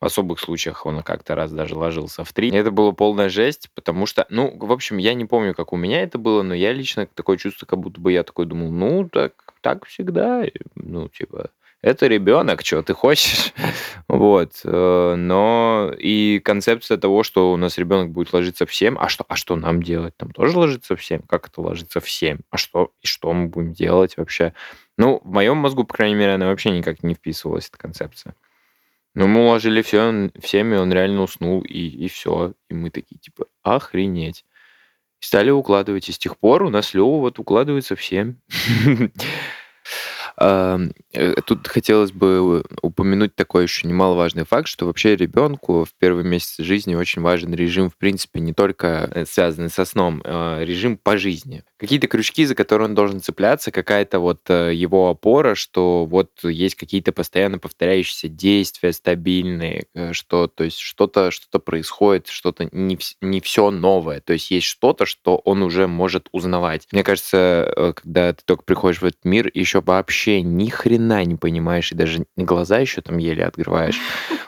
в 0.00 0.06
особых 0.06 0.40
случаях 0.40 0.86
он 0.86 1.02
как-то 1.02 1.34
раз 1.34 1.52
даже 1.52 1.76
ложился 1.76 2.24
в 2.24 2.32
три. 2.32 2.50
Это 2.50 2.70
было 2.70 2.92
полная 2.92 3.28
жесть, 3.28 3.68
потому 3.74 4.06
что, 4.06 4.26
ну, 4.30 4.56
в 4.58 4.72
общем, 4.72 4.96
я 4.96 5.12
не 5.12 5.26
помню, 5.26 5.54
как 5.54 5.74
у 5.74 5.76
меня 5.76 6.02
это 6.02 6.16
было, 6.16 6.42
но 6.42 6.54
я 6.54 6.72
лично 6.72 7.06
такое 7.06 7.36
чувство, 7.36 7.66
как 7.66 7.80
будто 7.80 8.00
бы 8.00 8.10
я 8.12 8.22
такой 8.22 8.46
думал, 8.46 8.70
ну, 8.70 9.06
так, 9.08 9.49
так 9.60 9.86
всегда, 9.86 10.44
ну, 10.74 11.08
типа, 11.08 11.50
это 11.82 12.08
ребенок, 12.08 12.62
что 12.64 12.82
ты 12.82 12.92
хочешь. 12.92 13.54
вот. 14.08 14.52
Э, 14.64 15.14
но 15.16 15.90
и 15.98 16.38
концепция 16.44 16.98
того, 16.98 17.22
что 17.22 17.52
у 17.52 17.56
нас 17.56 17.78
ребенок 17.78 18.10
будет 18.10 18.32
ложиться 18.34 18.66
в 18.66 18.74
7, 18.74 18.96
а 18.98 19.08
что, 19.08 19.24
а 19.28 19.36
что 19.36 19.56
нам 19.56 19.82
делать? 19.82 20.14
Там 20.16 20.30
тоже 20.30 20.58
ложиться 20.58 20.94
в 20.94 21.02
7? 21.02 21.22
Как 21.26 21.48
это 21.48 21.62
ложиться 21.62 22.00
в 22.00 22.10
7? 22.10 22.40
А 22.50 22.58
что, 22.58 22.92
и 23.00 23.06
что 23.06 23.32
мы 23.32 23.48
будем 23.48 23.72
делать 23.72 24.16
вообще? 24.18 24.52
Ну, 24.98 25.22
в 25.24 25.30
моем 25.30 25.56
мозгу, 25.56 25.84
по 25.84 25.94
крайней 25.94 26.16
мере, 26.16 26.34
она 26.34 26.48
вообще 26.48 26.70
никак 26.70 27.02
не 27.02 27.14
вписывалась, 27.14 27.68
эта 27.68 27.78
концепция. 27.78 28.34
Ну, 29.14 29.26
мы 29.26 29.44
уложили 29.44 29.80
все, 29.80 30.30
всеми, 30.38 30.76
он 30.76 30.92
реально 30.92 31.22
уснул, 31.22 31.62
и, 31.62 31.78
и 31.78 32.08
все. 32.08 32.52
И 32.68 32.74
мы 32.74 32.90
такие, 32.90 33.18
типа, 33.18 33.46
охренеть. 33.62 34.44
Стали 35.18 35.50
укладывать. 35.50 36.08
И 36.08 36.12
с 36.12 36.18
тех 36.18 36.38
пор 36.38 36.62
у 36.62 36.70
нас 36.70 36.94
Лёва 36.94 37.20
вот 37.20 37.38
укладывается 37.38 37.96
в 37.96 38.04
7. 38.04 38.34
Э, 40.40 41.34
тут 41.44 41.66
хотелось 41.68 42.12
бы 42.12 42.62
упомянуть 42.82 43.34
такой 43.34 43.64
еще 43.64 43.86
немаловажный 43.86 44.44
факт, 44.44 44.68
что 44.68 44.86
вообще 44.86 45.14
ребенку 45.16 45.84
в 45.84 45.92
первые 45.98 46.24
месяцы 46.24 46.64
жизни 46.64 46.94
очень 46.94 47.20
важен 47.20 47.52
режим, 47.52 47.90
в 47.90 47.96
принципе, 47.96 48.40
не 48.40 48.54
только 48.54 49.10
э, 49.12 49.26
связанный 49.26 49.68
со 49.68 49.84
сном, 49.84 50.22
а 50.24 50.62
режим 50.62 50.96
по 50.96 51.18
жизни. 51.18 51.62
Какие-то 51.76 52.06
крючки, 52.06 52.46
за 52.46 52.54
которые 52.54 52.88
он 52.88 52.94
должен 52.94 53.20
цепляться, 53.20 53.70
какая-то 53.70 54.18
вот 54.20 54.48
э, 54.48 54.72
его 54.74 55.10
опора, 55.10 55.54
что 55.54 56.06
вот 56.06 56.30
есть 56.44 56.76
какие-то 56.76 57.12
постоянно 57.12 57.58
повторяющиеся 57.58 58.28
действия 58.28 58.92
стабильные, 58.92 59.86
что, 60.12 60.46
то 60.46 60.64
есть 60.64 60.78
что-то 60.78 61.30
что 61.30 61.58
происходит, 61.58 62.28
что-то 62.28 62.68
не, 62.72 62.98
не 63.20 63.40
все 63.40 63.70
новое, 63.70 64.20
то 64.20 64.32
есть 64.32 64.50
есть 64.50 64.66
что-то, 64.66 65.04
что 65.04 65.36
он 65.44 65.62
уже 65.62 65.86
может 65.86 66.28
узнавать. 66.32 66.86
Мне 66.92 67.02
кажется, 67.02 67.92
когда 67.96 68.32
ты 68.32 68.42
только 68.44 68.62
приходишь 68.62 69.02
в 69.02 69.04
этот 69.04 69.24
мир, 69.24 69.50
еще 69.52 69.80
вообще 69.80 70.29
вообще 70.30 70.42
ни 70.42 70.68
хрена 70.68 71.24
не 71.24 71.36
понимаешь, 71.36 71.92
и 71.92 71.94
даже 71.94 72.24
глаза 72.36 72.78
еще 72.78 73.00
там 73.00 73.18
еле 73.18 73.44
открываешь. 73.44 73.98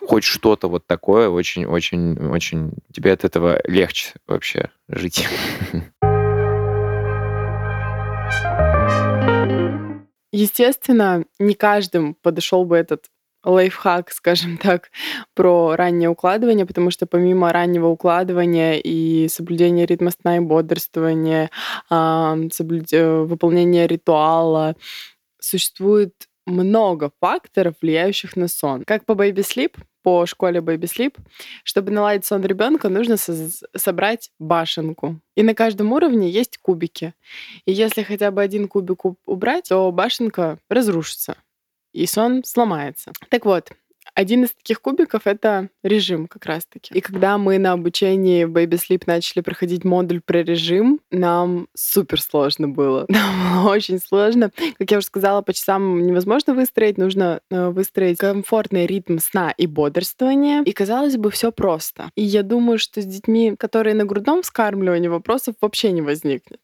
Хоть 0.06 0.24
что-то 0.24 0.68
вот 0.68 0.86
такое, 0.86 1.28
очень-очень-очень... 1.28 2.72
Тебе 2.92 3.12
от 3.12 3.24
этого 3.24 3.60
легче 3.64 4.12
вообще 4.26 4.70
жить. 4.88 5.26
Естественно, 10.32 11.24
не 11.38 11.54
каждым 11.54 12.14
подошел 12.22 12.64
бы 12.64 12.76
этот 12.76 13.06
лайфхак, 13.44 14.12
скажем 14.12 14.56
так, 14.56 14.90
про 15.34 15.74
раннее 15.76 16.08
укладывание, 16.08 16.64
потому 16.64 16.90
что 16.90 17.06
помимо 17.06 17.52
раннего 17.52 17.88
укладывания 17.88 18.74
и 18.74 19.28
соблюдения 19.28 19.84
ритма 19.84 20.10
сна 20.10 20.36
и 20.36 20.40
бодрствования, 20.40 21.50
соблюд... 21.88 22.92
Э, 22.92 23.22
выполнения 23.22 23.86
ритуала, 23.86 24.76
существует 25.42 26.14
много 26.46 27.12
факторов, 27.20 27.74
влияющих 27.80 28.36
на 28.36 28.48
сон. 28.48 28.84
Как 28.84 29.04
по 29.04 29.12
Baby 29.12 29.38
Sleep, 29.38 29.76
по 30.02 30.26
школе 30.26 30.60
Baby 30.60 30.84
Sleep, 30.84 31.16
чтобы 31.62 31.92
наладить 31.92 32.24
сон 32.26 32.42
ребенка, 32.42 32.88
нужно 32.88 33.16
со- 33.16 33.48
собрать 33.76 34.30
башенку. 34.40 35.20
И 35.36 35.42
на 35.44 35.54
каждом 35.54 35.92
уровне 35.92 36.28
есть 36.28 36.58
кубики. 36.58 37.14
И 37.64 37.72
если 37.72 38.02
хотя 38.02 38.30
бы 38.32 38.42
один 38.42 38.66
кубик 38.66 39.04
убрать, 39.26 39.68
то 39.68 39.90
башенка 39.92 40.58
разрушится, 40.68 41.36
и 41.92 42.06
сон 42.06 42.42
сломается. 42.44 43.12
Так 43.28 43.44
вот, 43.44 43.70
один 44.14 44.44
из 44.44 44.52
таких 44.52 44.80
кубиков— 44.80 45.22
это 45.26 45.68
режим 45.82 46.26
как 46.26 46.44
раз-таки. 46.46 46.92
И 46.94 47.00
когда 47.00 47.38
мы 47.38 47.58
на 47.58 47.72
обучении 47.72 48.46
Baby 48.46 48.78
Sleep 48.78 49.04
начали 49.06 49.40
проходить 49.42 49.84
модуль 49.84 50.20
про 50.20 50.42
режим, 50.42 51.00
нам 51.10 51.68
супер 51.74 52.20
сложно 52.20 52.68
было. 52.68 53.06
Нам 53.08 53.66
очень 53.66 53.98
сложно. 53.98 54.50
Как 54.78 54.90
я 54.90 54.98
уже 54.98 55.06
сказала, 55.06 55.42
по 55.42 55.52
часам 55.52 56.06
невозможно 56.06 56.54
выстроить. 56.54 56.98
Нужно 56.98 57.40
э, 57.50 57.68
выстроить 57.68 58.18
комфортный 58.18 58.86
ритм 58.86 59.18
сна 59.18 59.52
и 59.56 59.66
бодрствования. 59.66 60.62
И, 60.62 60.72
казалось 60.72 61.16
бы, 61.16 61.30
все 61.30 61.52
просто. 61.52 62.10
И 62.14 62.22
я 62.22 62.42
думаю, 62.42 62.78
что 62.78 63.00
с 63.00 63.06
детьми, 63.06 63.54
которые 63.56 63.94
на 63.94 64.04
грудном 64.04 64.42
вскармливании, 64.42 65.08
вопросов 65.08 65.54
вообще 65.60 65.92
не 65.92 66.02
возникнет. 66.02 66.60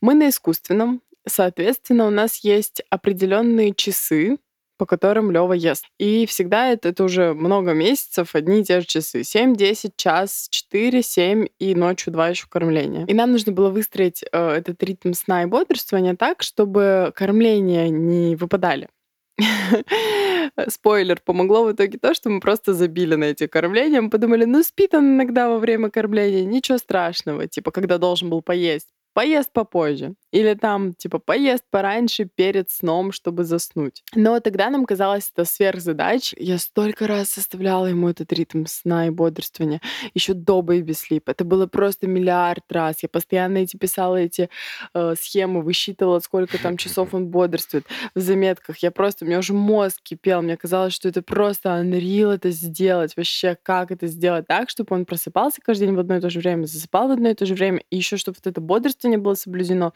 Мы 0.00 0.14
на 0.14 0.28
искусственном, 0.28 1.00
Соответственно, 1.28 2.06
у 2.06 2.10
нас 2.10 2.38
есть 2.38 2.82
определенные 2.88 3.74
часы, 3.74 4.38
по 4.80 4.86
которым 4.86 5.30
Лева 5.30 5.52
ест. 5.52 5.84
И 5.98 6.24
всегда 6.24 6.68
это, 6.68 6.88
это 6.88 7.04
уже 7.04 7.34
много 7.34 7.74
месяцев, 7.74 8.34
одни 8.34 8.60
и 8.60 8.64
те 8.64 8.80
же 8.80 8.86
часы. 8.86 9.24
7, 9.24 9.54
10, 9.54 9.94
час, 9.94 10.48
4, 10.50 11.02
7 11.02 11.46
и 11.58 11.74
ночью 11.74 12.14
2 12.14 12.28
еще 12.30 12.46
кормления. 12.48 13.04
И 13.04 13.12
нам 13.12 13.32
нужно 13.32 13.52
было 13.52 13.68
выстроить 13.68 14.24
э, 14.32 14.50
этот 14.52 14.82
ритм 14.82 15.12
сна 15.12 15.42
и 15.42 15.46
бодрствования 15.46 16.16
так, 16.16 16.42
чтобы 16.42 17.12
кормления 17.14 17.90
не 17.90 18.36
выпадали. 18.36 18.88
Спойлер, 20.68 21.20
помогло 21.22 21.64
в 21.64 21.72
итоге 21.72 21.98
то, 21.98 22.14
что 22.14 22.30
мы 22.30 22.40
просто 22.40 22.72
забили 22.72 23.16
на 23.16 23.24
эти 23.24 23.46
кормления. 23.48 24.00
Мы 24.00 24.08
подумали, 24.08 24.46
ну 24.46 24.62
спит 24.62 24.94
он 24.94 25.16
иногда 25.16 25.50
во 25.50 25.58
время 25.58 25.90
кормления, 25.90 26.46
ничего 26.46 26.78
страшного. 26.78 27.46
Типа, 27.46 27.70
когда 27.70 27.98
должен 27.98 28.30
был 28.30 28.40
поесть, 28.40 28.88
поест 29.12 29.52
попозже. 29.52 30.14
Или 30.32 30.54
там, 30.54 30.94
типа, 30.94 31.18
поест 31.18 31.64
пораньше 31.70 32.24
перед 32.24 32.70
сном, 32.70 33.10
чтобы 33.10 33.44
заснуть. 33.44 34.04
Но 34.14 34.38
тогда 34.38 34.70
нам 34.70 34.86
казалось 34.86 35.30
это 35.34 35.44
сверхзадач. 35.44 36.34
Я 36.36 36.58
столько 36.58 37.08
раз 37.08 37.30
составляла 37.30 37.86
ему 37.86 38.08
этот 38.08 38.32
ритм 38.32 38.64
сна 38.66 39.08
и 39.08 39.10
бодрствования. 39.10 39.80
Еще 40.14 40.34
до 40.34 40.60
Baby 40.60 40.90
Sleep. 40.90 41.22
Это 41.26 41.44
было 41.44 41.66
просто 41.66 42.06
миллиард 42.06 42.70
раз. 42.70 43.02
Я 43.02 43.08
постоянно 43.08 43.58
эти 43.58 43.76
писала 43.76 44.16
эти 44.16 44.48
э, 44.94 45.14
схемы, 45.20 45.62
высчитывала, 45.62 46.20
сколько 46.20 46.58
там 46.58 46.76
часов 46.76 47.08
он 47.14 47.26
бодрствует 47.26 47.86
в 48.14 48.20
заметках. 48.20 48.78
Я 48.78 48.92
просто, 48.92 49.24
у 49.24 49.28
меня 49.28 49.38
уже 49.38 49.52
мозг 49.52 50.00
кипел. 50.02 50.42
Мне 50.42 50.56
казалось, 50.56 50.94
что 50.94 51.08
это 51.08 51.22
просто 51.22 51.70
unreal 51.70 52.32
это 52.32 52.50
сделать. 52.50 53.16
Вообще, 53.16 53.56
как 53.60 53.90
это 53.90 54.06
сделать 54.06 54.46
так, 54.46 54.70
чтобы 54.70 54.94
он 54.94 55.04
просыпался 55.06 55.60
каждый 55.60 55.86
день 55.86 55.96
в 55.96 56.00
одно 56.00 56.18
и 56.18 56.20
то 56.20 56.30
же 56.30 56.38
время, 56.38 56.66
засыпал 56.66 57.08
в 57.08 57.10
одно 57.10 57.30
и 57.30 57.34
то 57.34 57.46
же 57.46 57.54
время, 57.54 57.82
и 57.90 57.96
еще 57.96 58.16
чтобы 58.16 58.36
вот 58.38 58.46
это 58.46 58.60
бодрствование 59.00 59.18
было 59.18 59.34
соблюдено 59.34 59.92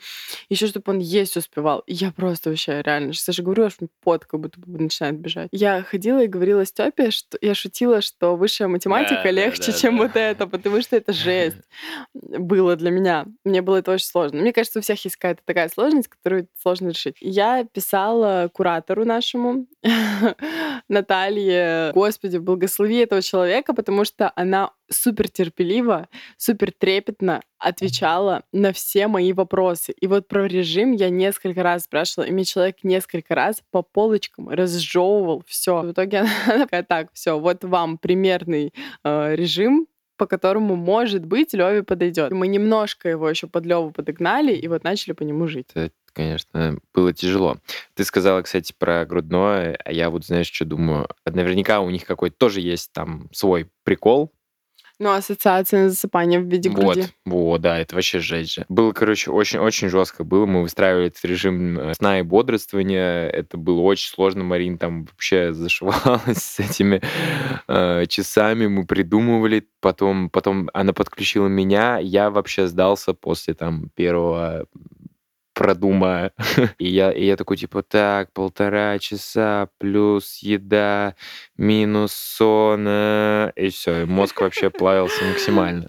еще 0.49 0.67
чтобы 0.67 0.93
он 0.93 0.99
есть 0.99 1.37
успевал. 1.37 1.81
И 1.81 1.95
я 1.95 2.11
просто 2.11 2.51
вообще 2.51 2.83
реально, 2.83 3.13
сейчас 3.13 3.37
же 3.37 3.43
говорю, 3.43 3.65
аж 3.65 3.75
пот 4.03 4.25
как 4.25 4.41
будто 4.41 4.59
бы 4.61 4.79
начинает 4.79 5.19
бежать. 5.19 5.49
Я 5.53 5.83
ходила 5.83 6.23
и 6.23 6.27
говорила 6.27 6.65
Степе, 6.65 7.11
что 7.11 7.39
я 7.41 7.55
шутила, 7.55 8.01
что 8.01 8.37
высшая 8.37 8.69
математика 8.69 9.23
да, 9.25 9.31
легче, 9.31 9.73
да, 9.73 9.79
чем 9.79 9.97
да. 9.97 10.03
вот 10.03 10.17
это, 10.17 10.47
потому 10.47 10.81
что 10.81 10.97
это 10.97 11.13
жесть 11.13 11.57
было 12.15 12.77
для 12.77 12.91
меня. 12.91 13.27
Мне 13.45 13.63
было 13.63 13.77
это 13.77 13.93
очень 13.93 14.07
сложно. 14.07 14.41
Мне 14.41 14.53
кажется, 14.53 14.79
у 14.79 14.83
всех 14.83 15.03
есть 15.05 15.17
какая-то 15.17 15.43
такая 15.45 15.69
сложность, 15.69 16.09
которую 16.09 16.49
сложно 16.61 16.89
решить. 16.89 17.17
Я 17.21 17.65
писала 17.65 18.49
куратору 18.53 19.05
нашему, 19.05 19.67
Наталье, 20.89 21.93
Господи, 21.95 22.39
благослови 22.39 22.97
этого 22.97 23.23
человека, 23.23 23.75
потому 23.75 24.05
что 24.05 24.33
она 24.37 24.71
супер 24.91 25.29
терпеливо, 25.29 26.09
супер 26.37 26.73
трепетно 26.73 27.43
отвечала 27.59 28.45
на 28.53 28.73
все 28.73 29.09
мои 29.09 29.33
вопросы. 29.33 29.93
И 29.93 30.07
вот 30.07 30.29
про 30.29 30.47
режим 30.47 30.93
я 30.93 31.11
несколько 31.11 31.62
раз 31.62 31.85
спрашивала, 31.85 32.26
и 32.26 32.33
мне 32.33 32.45
человек 32.45 32.79
несколько 32.83 33.35
раз 33.35 33.62
по 33.71 33.83
полочкам 33.83 34.49
разжевывал 34.49 35.43
все. 35.47 35.83
В 35.83 35.93
итоге 35.93 36.19
она 36.47 36.64
такая, 36.64 36.83
так, 36.83 37.09
все, 37.12 37.38
вот 37.38 37.64
вам 37.64 37.99
примерный 37.99 38.73
э, 39.03 39.35
режим, 39.35 39.87
по 40.17 40.26
которому, 40.26 40.76
может 40.76 41.25
быть, 41.25 41.55
Леве 41.55 41.83
подойдет. 41.83 42.31
Мы 42.33 42.47
немножко 42.47 43.09
его 43.09 43.29
еще 43.29 43.47
под 43.47 43.67
Леву 43.67 43.91
подогнали, 43.91 44.55
и 44.55 44.69
вот 44.69 44.85
начали 44.85 45.12
по 45.12 45.23
нему 45.23 45.49
жить. 45.49 45.67
Это, 45.75 45.93
конечно, 46.12 46.79
было 46.93 47.12
тяжело. 47.12 47.59
Ты 47.95 48.05
сказала, 48.05 48.43
кстати, 48.43 48.73
про 48.79 49.05
грудное, 49.05 49.76
а 49.85 49.93
я 49.93 50.11
вот, 50.11 50.25
знаешь, 50.25 50.50
что 50.50 50.64
думаю? 50.64 51.09
Наверняка 51.26 51.81
у 51.81 51.91
них 51.91 52.05
какой-то 52.05 52.37
тоже 52.37 52.61
есть 52.61 52.93
там 52.93 53.29
свой 53.33 53.69
прикол, 53.83 54.33
ну, 55.01 55.13
ассоциация 55.13 55.89
засыпание 55.89 56.39
в 56.41 56.45
виде 56.45 56.71
Вот, 56.71 56.95
груди. 56.95 57.09
вот, 57.25 57.61
да, 57.61 57.79
это 57.79 57.97
вообще 57.97 58.21
жесть 58.21 58.55
же. 58.55 58.65
Было, 58.69 58.93
короче, 58.93 59.31
очень-очень 59.31 59.89
жестко 59.89 60.23
было. 60.25 60.47
Мы 60.47 60.63
выстраивали 60.63 61.09
этот 61.09 61.25
режим 61.25 61.79
э, 61.79 61.95
сна 61.95 62.21
и 62.21 62.23
бодрствования. 62.23 63.29
Это 63.29 63.57
было 63.57 63.81
очень 63.81 64.09
сложно. 64.09 64.45
Марин 64.45 64.79
там 64.79 65.05
вообще 65.05 65.53
зашивалась 65.53 66.39
с 66.39 66.61
этими 66.61 67.03
э, 67.67 68.07
часами. 68.07 68.67
Мы 68.67 68.87
придумывали. 68.87 69.67
Потом, 69.81 70.31
потом 70.31 70.71
она 70.73 70.93
подключила 70.93 71.49
меня. 71.49 71.99
Я 71.99 72.31
вообще 72.31 72.67
сдался 72.69 73.15
после 73.15 73.55
там 73.55 73.91
первого 73.95 74.67
продумая. 75.55 76.33
И 76.79 76.89
я, 76.89 77.13
и 77.13 77.25
я 77.25 77.37
такой, 77.37 77.57
типа, 77.57 77.83
так, 77.83 78.33
полтора 78.33 78.99
часа 78.99 79.69
плюс 79.79 80.39
еда, 80.43 81.15
минус 81.57 82.13
сон, 82.13 82.85
э, 82.87 83.53
и 83.57 83.69
все, 83.71 84.03
и 84.03 84.05
мозг 84.05 84.41
вообще 84.41 84.71
плавился 84.71 85.25
максимально. 85.25 85.89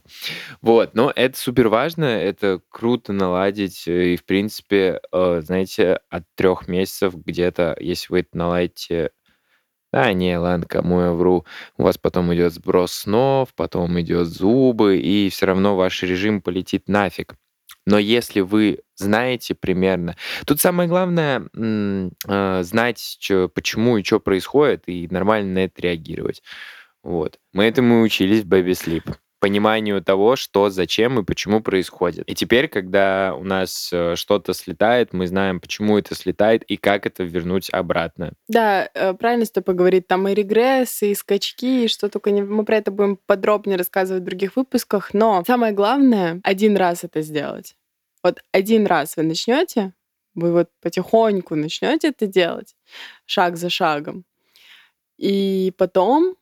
Вот, 0.61 0.93
но 0.93 1.11
это 1.15 1.37
супер 1.37 1.67
важно, 1.69 2.05
это 2.05 2.61
круто 2.69 3.13
наладить, 3.13 3.87
и, 3.87 4.15
в 4.15 4.25
принципе, 4.25 5.01
э, 5.11 5.41
знаете, 5.43 5.99
от 6.09 6.23
трех 6.35 6.67
месяцев 6.67 7.15
где-то, 7.15 7.75
если 7.79 8.13
вы 8.13 8.19
это 8.21 8.37
наладите 8.37 9.11
да, 9.95 10.11
не, 10.11 10.37
ладно, 10.37 10.65
кому 10.67 10.99
я 10.99 11.11
вру. 11.13 11.45
У 11.77 11.83
вас 11.83 11.97
потом 11.97 12.33
идет 12.33 12.53
сброс 12.53 12.91
снов, 12.91 13.53
потом 13.55 13.97
идет 14.01 14.27
зубы, 14.27 14.97
и 14.97 15.29
все 15.29 15.45
равно 15.45 15.77
ваш 15.77 16.03
режим 16.03 16.41
полетит 16.41 16.89
нафиг. 16.89 17.35
Но 17.85 17.99
если 17.99 18.41
вы 18.41 18.79
знаете 18.95 19.55
примерно... 19.55 20.15
Тут 20.45 20.59
самое 20.59 20.89
главное 20.89 21.47
э, 21.55 22.63
знать, 22.63 23.17
чё, 23.19 23.49
почему 23.49 23.97
и 23.97 24.03
что 24.03 24.19
происходит, 24.19 24.83
и 24.87 25.07
нормально 25.11 25.53
на 25.53 25.59
это 25.65 25.81
реагировать. 25.81 26.41
Вот. 27.03 27.39
Мы 27.53 27.65
этому 27.65 28.01
учились 28.01 28.43
в 28.43 28.47
Baby 28.47 28.71
Sleep. 28.71 29.15
Пониманию 29.45 30.01
того, 30.01 30.35
что, 30.35 30.71
зачем 30.71 31.19
и 31.19 31.23
почему 31.23 31.61
происходит. 31.61 32.27
И 32.27 32.33
теперь, 32.33 32.67
когда 32.67 33.35
у 33.39 33.43
нас 33.43 33.91
э, 33.93 34.15
что-то 34.15 34.55
слетает, 34.55 35.13
мы 35.13 35.27
знаем, 35.27 35.59
почему 35.59 35.99
это 35.99 36.15
слетает 36.15 36.63
и 36.63 36.77
как 36.77 37.05
это 37.05 37.23
вернуть 37.23 37.69
обратно. 37.71 38.33
Да, 38.47 38.89
э, 38.91 39.13
правильно 39.13 39.45
Степа 39.45 39.73
говорит, 39.73 40.07
там 40.07 40.27
и 40.27 40.33
регрессы, 40.33 41.11
и 41.11 41.15
скачки, 41.15 41.83
и 41.85 41.87
что 41.87 42.09
только 42.09 42.31
не... 42.31 42.41
Мы 42.41 42.65
про 42.65 42.77
это 42.77 42.89
будем 42.89 43.19
подробнее 43.27 43.77
рассказывать 43.77 44.23
в 44.23 44.25
других 44.25 44.55
выпусках, 44.55 45.13
но 45.13 45.43
самое 45.45 45.73
главное— 45.73 46.41
один 46.43 46.75
раз 46.75 47.03
это 47.03 47.21
сделать. 47.21 47.75
Вот 48.23 48.39
один 48.51 48.87
раз 48.87 49.15
вы 49.15 49.21
начнете, 49.21 49.93
вы 50.33 50.53
вот 50.53 50.69
потихоньку 50.81 51.53
начнете 51.53 52.07
это 52.07 52.25
делать, 52.25 52.75
шаг 53.27 53.57
за 53.57 53.69
шагом, 53.69 54.25
и 55.19 55.71
потом 55.77 56.35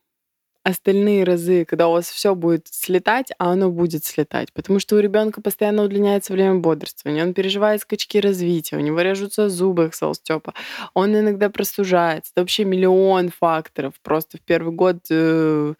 остальные 0.64 1.24
разы, 1.24 1.64
когда 1.64 1.88
у 1.88 1.92
вас 1.92 2.08
все 2.08 2.34
будет 2.34 2.66
слетать, 2.68 3.32
а 3.38 3.52
оно 3.52 3.70
будет 3.70 4.04
слетать, 4.04 4.52
потому 4.52 4.80
что 4.80 4.96
у 4.96 4.98
ребенка 4.98 5.40
постоянно 5.42 5.84
удлиняется 5.84 6.32
время 6.32 6.56
бодрствования, 6.56 7.22
он 7.24 7.34
переживает 7.34 7.82
скачки 7.82 8.18
развития, 8.18 8.76
у 8.76 8.80
него 8.80 9.00
режутся 9.02 9.48
зубы, 9.50 9.90
сказал 9.92 10.14
Степа, 10.14 10.54
он 10.94 11.14
иногда 11.14 11.50
простужается. 11.50 12.32
Это 12.34 12.42
вообще 12.42 12.64
миллион 12.64 13.28
факторов. 13.28 13.94
Просто 14.02 14.38
в 14.38 14.40
первый 14.40 14.74
год 14.74 14.98
э, 15.10 15.74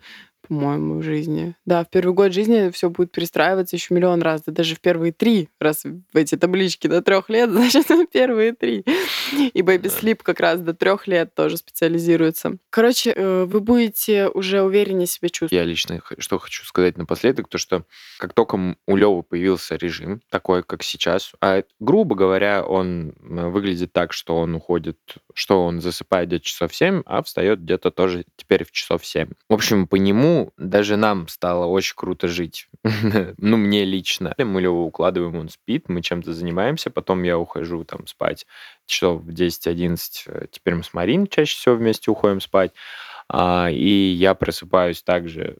по-моему, 0.48 0.98
в 0.98 1.02
жизни. 1.02 1.54
Да, 1.64 1.84
в 1.84 1.90
первый 1.90 2.14
год 2.14 2.32
жизни 2.32 2.70
все 2.70 2.90
будет 2.90 3.12
перестраиваться 3.12 3.76
еще 3.76 3.94
миллион 3.94 4.22
раз, 4.22 4.42
да 4.46 4.52
даже 4.52 4.74
в 4.74 4.80
первые 4.80 5.12
три, 5.12 5.48
раз 5.60 5.84
в 5.84 6.16
эти 6.16 6.36
таблички 6.36 6.86
до 6.86 7.02
трех 7.02 7.28
лет, 7.28 7.50
значит, 7.52 7.86
первые 8.12 8.52
три. 8.52 8.84
И 9.32 9.62
Baby 9.62 9.84
Sleep 9.84 10.20
как 10.22 10.40
раз 10.40 10.60
до 10.60 10.74
трех 10.74 11.06
лет 11.06 11.34
тоже 11.34 11.56
специализируется. 11.56 12.58
Короче, 12.70 13.12
э, 13.12 13.44
вы 13.44 13.60
будете 13.60 14.28
уже 14.28 14.62
увереннее 14.62 15.06
себя 15.06 15.28
чувствовать. 15.28 15.52
Я 15.52 15.64
лично 15.64 16.00
что 16.18 16.38
хочу 16.38 16.64
сказать 16.64 16.98
напоследок, 16.98 17.48
то 17.48 17.58
что 17.58 17.84
как 18.18 18.32
только 18.32 18.76
у 18.86 18.96
Лёвы 18.96 19.22
появился 19.22 19.76
режим, 19.76 20.20
такой, 20.30 20.62
как 20.62 20.82
сейчас, 20.82 21.32
а 21.40 21.62
грубо 21.80 22.14
говоря, 22.14 22.64
он 22.64 23.14
выглядит 23.20 23.92
так, 23.92 24.12
что 24.12 24.36
он 24.36 24.54
уходит, 24.54 24.98
что 25.34 25.64
он 25.64 25.80
засыпает 25.80 26.28
где-то 26.28 26.44
часов 26.44 26.74
7, 26.74 27.02
а 27.06 27.22
встает 27.22 27.62
где-то 27.62 27.90
тоже 27.90 28.24
теперь 28.36 28.64
в 28.64 28.72
часов 28.72 29.04
7. 29.04 29.30
В 29.48 29.54
общем, 29.54 29.86
по 29.86 29.96
нему 29.96 30.33
даже 30.56 30.96
нам 30.96 31.28
стало 31.28 31.66
очень 31.66 31.94
круто 31.96 32.28
жить. 32.28 32.68
ну, 33.38 33.56
мне 33.56 33.84
лично. 33.84 34.34
Мы 34.38 34.62
его 34.62 34.84
укладываем, 34.86 35.36
он 35.36 35.48
спит, 35.48 35.88
мы 35.88 36.02
чем-то 36.02 36.32
занимаемся, 36.32 36.90
потом 36.90 37.22
я 37.22 37.38
ухожу 37.38 37.84
там 37.84 38.06
спать 38.06 38.46
часов 38.86 39.22
в 39.22 39.30
10-11. 39.30 39.98
Э, 40.26 40.46
теперь 40.50 40.74
мы 40.74 40.84
с 40.84 40.94
Мариной 40.94 41.28
чаще 41.28 41.56
всего 41.56 41.74
вместе 41.74 42.10
уходим 42.10 42.40
спать. 42.40 42.72
А, 43.28 43.68
и 43.70 43.88
я 43.88 44.34
просыпаюсь 44.34 45.02
также 45.02 45.58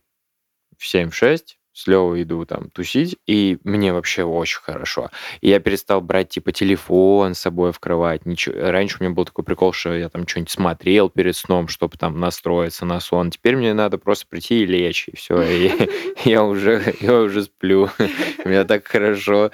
в 0.76 0.84
7-6, 0.84 1.56
с 1.74 1.86
Левой 1.88 2.22
иду 2.22 2.44
там 2.46 2.70
тусить, 2.70 3.16
и 3.26 3.58
мне 3.64 3.92
вообще 3.92 4.22
очень 4.22 4.60
хорошо. 4.60 5.10
И 5.40 5.48
я 5.50 5.58
перестал 5.58 6.00
брать, 6.00 6.30
типа, 6.30 6.52
телефон 6.52 7.34
с 7.34 7.40
собой 7.40 7.72
в 7.72 7.80
кровать. 7.80 8.24
Ничего. 8.26 8.54
Раньше 8.70 8.98
у 9.00 9.04
меня 9.04 9.12
был 9.12 9.24
такой 9.24 9.44
прикол, 9.44 9.72
что 9.72 9.92
я 9.92 10.08
там 10.08 10.26
что-нибудь 10.26 10.50
смотрел 10.50 11.10
перед 11.10 11.36
сном, 11.36 11.68
чтобы 11.68 11.98
там 11.98 12.20
настроиться 12.20 12.86
на 12.86 13.00
сон. 13.00 13.30
Теперь 13.30 13.56
мне 13.56 13.74
надо 13.74 13.98
просто 13.98 14.26
прийти 14.28 14.62
и 14.62 14.66
лечь, 14.66 15.08
и 15.08 15.16
все. 15.16 15.42
Я 16.24 16.44
уже, 16.44 16.94
я 17.00 17.20
уже 17.20 17.42
сплю. 17.42 17.90
Мне 18.44 18.64
так 18.64 18.86
хорошо. 18.86 19.50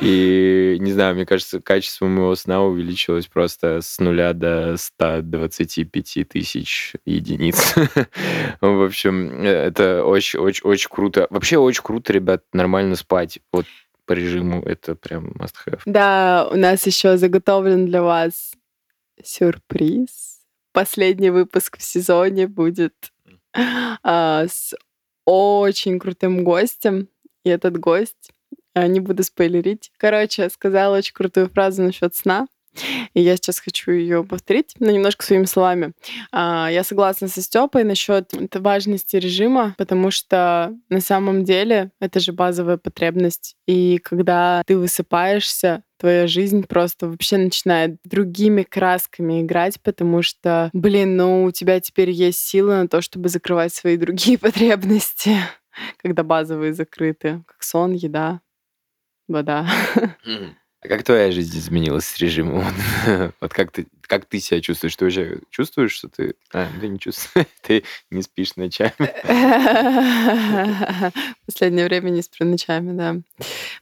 И, 0.00 0.76
не 0.78 0.92
знаю, 0.92 1.14
мне 1.14 1.26
кажется, 1.26 1.60
качество 1.60 2.06
моего 2.06 2.34
сна 2.36 2.62
увеличилось 2.62 3.26
просто 3.26 3.80
с 3.80 3.98
нуля 3.98 4.32
до 4.32 4.76
125 4.76 6.28
тысяч 6.28 6.92
единиц. 7.04 7.74
В 8.60 8.84
общем, 8.84 9.42
это 9.42 10.04
очень-очень-очень 10.04 10.88
круто. 10.90 11.26
Вообще 11.30 11.58
очень 11.62 11.82
круто, 11.82 12.12
ребят, 12.12 12.44
нормально 12.52 12.96
спать. 12.96 13.38
Вот 13.52 13.66
по 14.04 14.12
режиму 14.12 14.62
это 14.62 14.94
прям 14.94 15.32
must 15.32 15.54
have. 15.66 15.80
Да, 15.86 16.48
у 16.50 16.56
нас 16.56 16.86
еще 16.86 17.16
заготовлен 17.16 17.86
для 17.86 18.02
вас 18.02 18.52
сюрприз. 19.22 20.40
Последний 20.72 21.30
выпуск 21.30 21.78
в 21.78 21.82
сезоне 21.82 22.46
будет 22.46 23.12
а, 24.02 24.46
с 24.48 24.74
очень 25.24 25.98
крутым 25.98 26.44
гостем. 26.44 27.08
И 27.44 27.50
этот 27.50 27.78
гость, 27.78 28.32
а, 28.74 28.86
не 28.86 29.00
буду 29.00 29.22
спойлерить, 29.22 29.92
короче, 29.96 30.48
сказал 30.48 30.92
очень 30.92 31.14
крутую 31.14 31.48
фразу 31.48 31.82
насчет 31.82 32.14
сна. 32.14 32.46
И 33.14 33.20
я 33.20 33.36
сейчас 33.36 33.58
хочу 33.58 33.92
ее 33.92 34.24
повторить, 34.24 34.74
но 34.78 34.90
немножко 34.90 35.24
своими 35.24 35.44
словами. 35.44 35.92
А, 36.30 36.68
я 36.70 36.84
согласна 36.84 37.28
со 37.28 37.42
Степой 37.42 37.84
насчет 37.84 38.32
важности 38.54 39.16
режима, 39.16 39.74
потому 39.78 40.10
что 40.10 40.74
на 40.88 41.00
самом 41.00 41.44
деле 41.44 41.90
это 42.00 42.20
же 42.20 42.32
базовая 42.32 42.78
потребность. 42.78 43.56
И 43.66 43.98
когда 43.98 44.62
ты 44.66 44.76
высыпаешься, 44.76 45.82
твоя 45.98 46.26
жизнь 46.26 46.66
просто 46.66 47.08
вообще 47.08 47.36
начинает 47.36 47.96
другими 48.04 48.64
красками 48.64 49.40
играть, 49.40 49.80
потому 49.82 50.22
что, 50.22 50.68
блин, 50.72 51.16
ну 51.16 51.44
у 51.44 51.52
тебя 51.52 51.78
теперь 51.80 52.10
есть 52.10 52.40
силы 52.40 52.74
на 52.74 52.88
то, 52.88 53.00
чтобы 53.02 53.28
закрывать 53.28 53.72
свои 53.72 53.96
другие 53.96 54.36
потребности, 54.38 55.36
когда 55.98 56.24
базовые 56.24 56.74
закрыты, 56.74 57.44
как 57.46 57.62
сон, 57.62 57.92
еда, 57.92 58.40
вода. 59.28 59.68
А 60.84 60.88
как 60.88 61.04
твоя 61.04 61.30
жизнь 61.30 61.56
изменилась 61.56 62.06
с 62.06 62.18
режимом? 62.18 62.64
вот 63.40 63.52
как 63.54 63.70
ты, 63.70 63.86
как 64.00 64.24
ты 64.24 64.40
себя 64.40 64.60
чувствуешь? 64.60 64.96
Ты 64.96 65.04
вообще 65.04 65.38
чувствуешь, 65.48 65.92
что 65.92 66.08
ты... 66.08 66.34
А, 66.52 66.66
ты 66.80 66.88
не 66.88 66.98
чувствуешь. 66.98 67.46
ты 67.62 67.84
не 68.10 68.22
спишь 68.22 68.56
ночами. 68.56 68.92
Последнее 71.46 71.86
время 71.86 72.10
не 72.10 72.22
сплю 72.22 72.48
ночами, 72.48 72.96
да. 72.96 73.16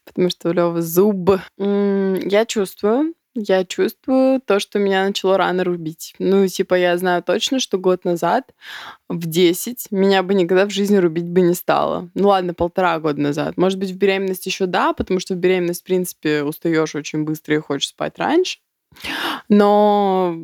Потому 0.05 0.29
что 0.29 0.51
у 0.51 0.53
Лёвы 0.53 0.83
зуб. 0.83 1.41
Я 1.57 2.45
чувствую, 2.45 3.15
я 3.35 3.65
чувствую 3.65 4.41
то, 4.41 4.59
что 4.59 4.79
меня 4.79 5.05
начало 5.05 5.39
рано 5.39 5.65
рубить. 5.65 6.15
Ну, 6.19 6.47
типа, 6.47 6.75
я 6.75 6.97
знаю 6.99 7.23
точно, 7.23 7.61
что 7.61 7.79
год 7.79 8.05
назад 8.05 8.53
в 9.09 9.27
10 9.27 9.89
меня 9.91 10.23
бы 10.23 10.35
никогда 10.35 10.67
в 10.67 10.71
жизни 10.71 10.97
рубить 10.97 11.29
бы 11.29 11.41
не 11.41 11.55
стало. 11.55 12.11
Ну 12.15 12.29
ладно, 12.29 12.55
полтора 12.55 12.99
года 12.99 13.21
назад. 13.21 13.57
Может 13.57 13.79
быть, 13.79 13.91
в 13.91 13.97
беременности 13.97 14.49
еще 14.49 14.67
да, 14.67 14.93
потому 14.93 15.21
что 15.21 15.35
в 15.35 15.39
беременность, 15.39 15.83
в 15.83 15.85
принципе, 15.85 16.43
устаешь 16.43 16.95
очень 16.95 17.25
быстро 17.25 17.55
и 17.55 17.59
хочешь 17.59 17.89
спать 17.89 18.19
раньше. 18.19 18.59
Но 19.49 20.37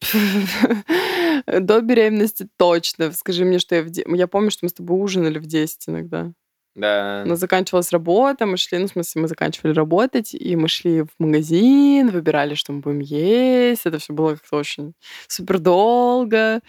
до 1.46 1.80
беременности 1.80 2.48
точно. 2.56 3.12
Скажи 3.12 3.44
мне, 3.44 3.58
что 3.58 3.74
я 3.74 3.82
в... 3.82 3.88
Я 3.88 4.26
помню, 4.28 4.50
что 4.50 4.64
мы 4.64 4.68
с 4.68 4.74
тобой 4.74 5.02
ужинали 5.02 5.38
в 5.38 5.46
10 5.46 5.88
иногда. 5.88 6.32
Да. 6.74 7.24
Но 7.26 7.34
заканчивалась 7.34 7.90
работа, 7.90 8.46
мы 8.46 8.56
шли, 8.56 8.78
ну, 8.78 8.86
в 8.86 8.90
смысле, 8.90 9.22
мы 9.22 9.28
заканчивали 9.28 9.72
работать, 9.72 10.34
и 10.34 10.54
мы 10.56 10.68
шли 10.68 11.02
в 11.02 11.08
магазин, 11.18 12.10
выбирали, 12.10 12.54
что 12.54 12.72
мы 12.72 12.80
будем 12.80 13.00
есть. 13.00 13.86
Это 13.86 13.98
все 13.98 14.12
было 14.12 14.34
как-то 14.34 14.56
очень 14.56 14.94
супер 15.26 15.58
долго. 15.58 16.60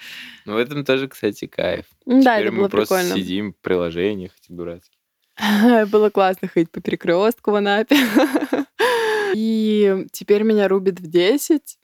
Ну, 0.45 0.55
в 0.55 0.57
этом 0.57 0.83
тоже, 0.83 1.07
кстати, 1.07 1.45
кайф. 1.45 1.85
Да, 2.05 2.37
Теперь 2.37 2.47
это 2.47 2.51
было 2.55 2.63
мы 2.63 2.69
просто 2.69 2.95
прикольно. 2.95 3.15
сидим 3.15 3.53
в 3.53 3.57
приложениях 3.57 4.31
этих 4.41 4.55
дурацких. 4.55 4.97
Было 5.91 6.09
классно 6.09 6.47
ходить 6.47 6.71
по 6.71 6.81
перекрестку 6.81 7.51
в 7.51 7.55
Анапе. 7.55 7.95
И 9.35 10.07
теперь 10.11 10.43
меня 10.43 10.67
рубит 10.67 10.99
в 10.99 11.07
10. 11.07 11.77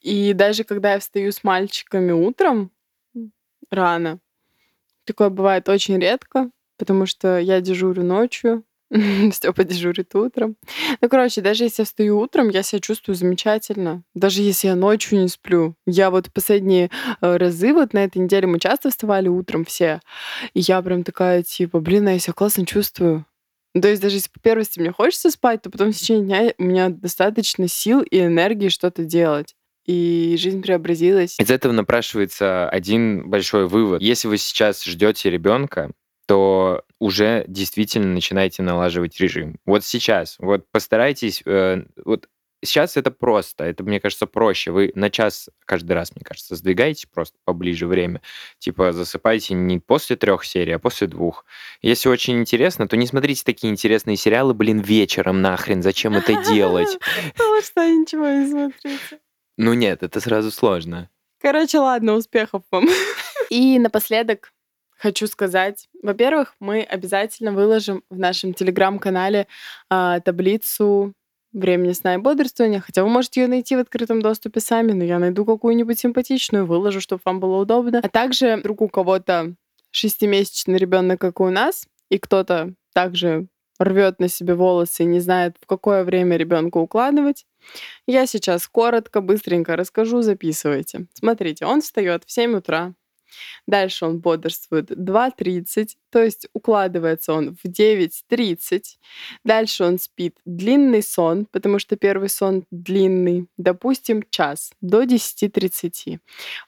И 0.00 0.32
даже 0.32 0.64
когда 0.64 0.94
я 0.94 0.98
встаю 1.00 1.32
с 1.32 1.44
мальчиками 1.44 2.12
утром, 2.12 2.70
рано, 3.70 4.20
такое 5.04 5.28
бывает 5.28 5.68
очень 5.68 5.98
редко, 5.98 6.50
потому 6.84 7.06
что 7.06 7.38
я 7.38 7.60
дежурю 7.60 8.02
ночью, 8.04 8.62
Степа 9.32 9.64
дежурит 9.64 10.14
утром. 10.14 10.56
Ну, 11.00 11.08
короче, 11.08 11.40
даже 11.40 11.64
если 11.64 11.82
я 11.82 11.86
встаю 11.86 12.18
утром, 12.18 12.48
я 12.48 12.62
себя 12.62 12.80
чувствую 12.80 13.16
замечательно. 13.16 14.02
Даже 14.14 14.42
если 14.42 14.68
я 14.68 14.76
ночью 14.76 15.18
не 15.18 15.28
сплю. 15.28 15.74
Я 15.86 16.10
вот 16.10 16.32
последние 16.32 16.90
э, 17.20 17.36
разы, 17.36 17.72
вот 17.72 17.92
на 17.92 18.04
этой 18.04 18.18
неделе 18.18 18.46
мы 18.46 18.60
часто 18.60 18.90
вставали 18.90 19.28
утром 19.28 19.64
все. 19.64 20.00
И 20.52 20.60
я 20.60 20.80
прям 20.82 21.02
такая, 21.02 21.42
типа, 21.42 21.80
блин, 21.80 22.06
а 22.08 22.12
я 22.12 22.18
себя 22.18 22.34
классно 22.34 22.66
чувствую. 22.66 23.24
То 23.80 23.88
есть 23.88 24.00
даже 24.00 24.16
если 24.16 24.28
по 24.28 24.38
первости 24.38 24.78
мне 24.78 24.92
хочется 24.92 25.30
спать, 25.30 25.62
то 25.62 25.70
потом 25.70 25.90
в 25.90 25.96
течение 25.96 26.24
дня 26.24 26.54
у 26.58 26.62
меня 26.62 26.88
достаточно 26.90 27.66
сил 27.66 28.02
и 28.02 28.20
энергии 28.20 28.68
что-то 28.68 29.04
делать. 29.04 29.56
И 29.86 30.36
жизнь 30.38 30.62
преобразилась. 30.62 31.38
Из 31.38 31.50
этого 31.50 31.72
напрашивается 31.72 32.68
один 32.68 33.28
большой 33.28 33.66
вывод. 33.66 34.00
Если 34.00 34.28
вы 34.28 34.38
сейчас 34.38 34.84
ждете 34.84 35.28
ребенка, 35.30 35.90
то 36.26 36.84
уже 36.98 37.44
действительно 37.48 38.08
начинаете 38.08 38.62
налаживать 38.62 39.20
режим. 39.20 39.56
Вот 39.66 39.84
сейчас, 39.84 40.36
вот 40.38 40.66
постарайтесь, 40.70 41.42
э, 41.44 41.84
вот 42.04 42.28
сейчас 42.64 42.96
это 42.96 43.10
просто, 43.10 43.64
это, 43.64 43.84
мне 43.84 44.00
кажется, 44.00 44.26
проще. 44.26 44.70
Вы 44.70 44.92
на 44.94 45.10
час 45.10 45.48
каждый 45.64 45.92
раз, 45.92 46.14
мне 46.14 46.24
кажется, 46.24 46.56
сдвигаете 46.56 47.06
просто 47.12 47.36
поближе 47.44 47.86
время. 47.86 48.20
Типа 48.58 48.92
засыпайте 48.92 49.54
не 49.54 49.78
после 49.78 50.16
трех 50.16 50.44
серий, 50.44 50.72
а 50.72 50.78
после 50.78 51.06
двух. 51.06 51.44
Если 51.82 52.08
очень 52.08 52.38
интересно, 52.38 52.88
то 52.88 52.96
не 52.96 53.06
смотрите 53.06 53.42
такие 53.44 53.72
интересные 53.72 54.16
сериалы, 54.16 54.54
блин, 54.54 54.80
вечером 54.80 55.42
нахрен. 55.42 55.82
Зачем 55.82 56.14
это 56.14 56.42
делать? 56.44 56.98
Потому 57.36 57.62
что 57.62 57.86
ничего 57.86 58.28
не 58.28 58.50
смотрите. 58.50 59.20
Ну 59.56 59.74
нет, 59.74 60.02
это 60.02 60.20
сразу 60.20 60.50
сложно. 60.50 61.10
Короче, 61.40 61.78
ладно, 61.78 62.14
успехов 62.14 62.62
вам. 62.70 62.88
И 63.50 63.78
напоследок 63.78 64.53
хочу 65.04 65.26
сказать. 65.26 65.86
Во-первых, 66.02 66.54
мы 66.60 66.80
обязательно 66.80 67.52
выложим 67.52 68.02
в 68.08 68.18
нашем 68.18 68.54
телеграм-канале 68.54 69.46
а, 69.90 70.20
таблицу 70.20 71.12
времени 71.52 71.92
сна 71.92 72.14
и 72.14 72.16
бодрствования, 72.16 72.80
хотя 72.80 73.04
вы 73.04 73.10
можете 73.10 73.42
ее 73.42 73.48
найти 73.48 73.76
в 73.76 73.80
открытом 73.80 74.22
доступе 74.22 74.60
сами, 74.60 74.92
но 74.92 75.04
я 75.04 75.18
найду 75.18 75.44
какую-нибудь 75.44 75.98
симпатичную, 75.98 76.64
выложу, 76.64 77.02
чтобы 77.02 77.20
вам 77.26 77.38
было 77.38 77.60
удобно. 77.60 78.00
А 78.02 78.08
также 78.08 78.56
вдруг 78.56 78.80
у 78.80 78.88
кого-то 78.88 79.54
шестимесячный 79.90 80.78
ребенок, 80.78 81.20
как 81.20 81.38
у 81.40 81.50
нас, 81.50 81.86
и 82.08 82.18
кто-то 82.18 82.72
также 82.94 83.46
рвет 83.78 84.20
на 84.20 84.28
себе 84.28 84.54
волосы 84.54 85.02
и 85.02 85.06
не 85.06 85.20
знает, 85.20 85.56
в 85.60 85.66
какое 85.66 86.04
время 86.04 86.38
ребенка 86.38 86.78
укладывать. 86.78 87.44
Я 88.06 88.26
сейчас 88.26 88.66
коротко, 88.68 89.20
быстренько 89.20 89.76
расскажу, 89.76 90.22
записывайте. 90.22 91.06
Смотрите, 91.12 91.66
он 91.66 91.82
встает 91.82 92.24
в 92.24 92.32
7 92.32 92.56
утра, 92.56 92.94
Дальше 93.66 94.04
он 94.04 94.20
бодрствует 94.20 94.90
2.30, 94.90 95.88
то 96.10 96.22
есть 96.22 96.48
укладывается 96.52 97.32
он 97.32 97.56
в 97.56 97.66
9.30. 97.66 98.82
Дальше 99.44 99.84
он 99.84 99.98
спит 99.98 100.36
длинный 100.44 101.02
сон, 101.02 101.46
потому 101.50 101.78
что 101.78 101.96
первый 101.96 102.28
сон 102.28 102.64
длинный, 102.70 103.48
допустим, 103.56 104.22
час, 104.30 104.72
до 104.80 105.04
10.30. 105.04 106.18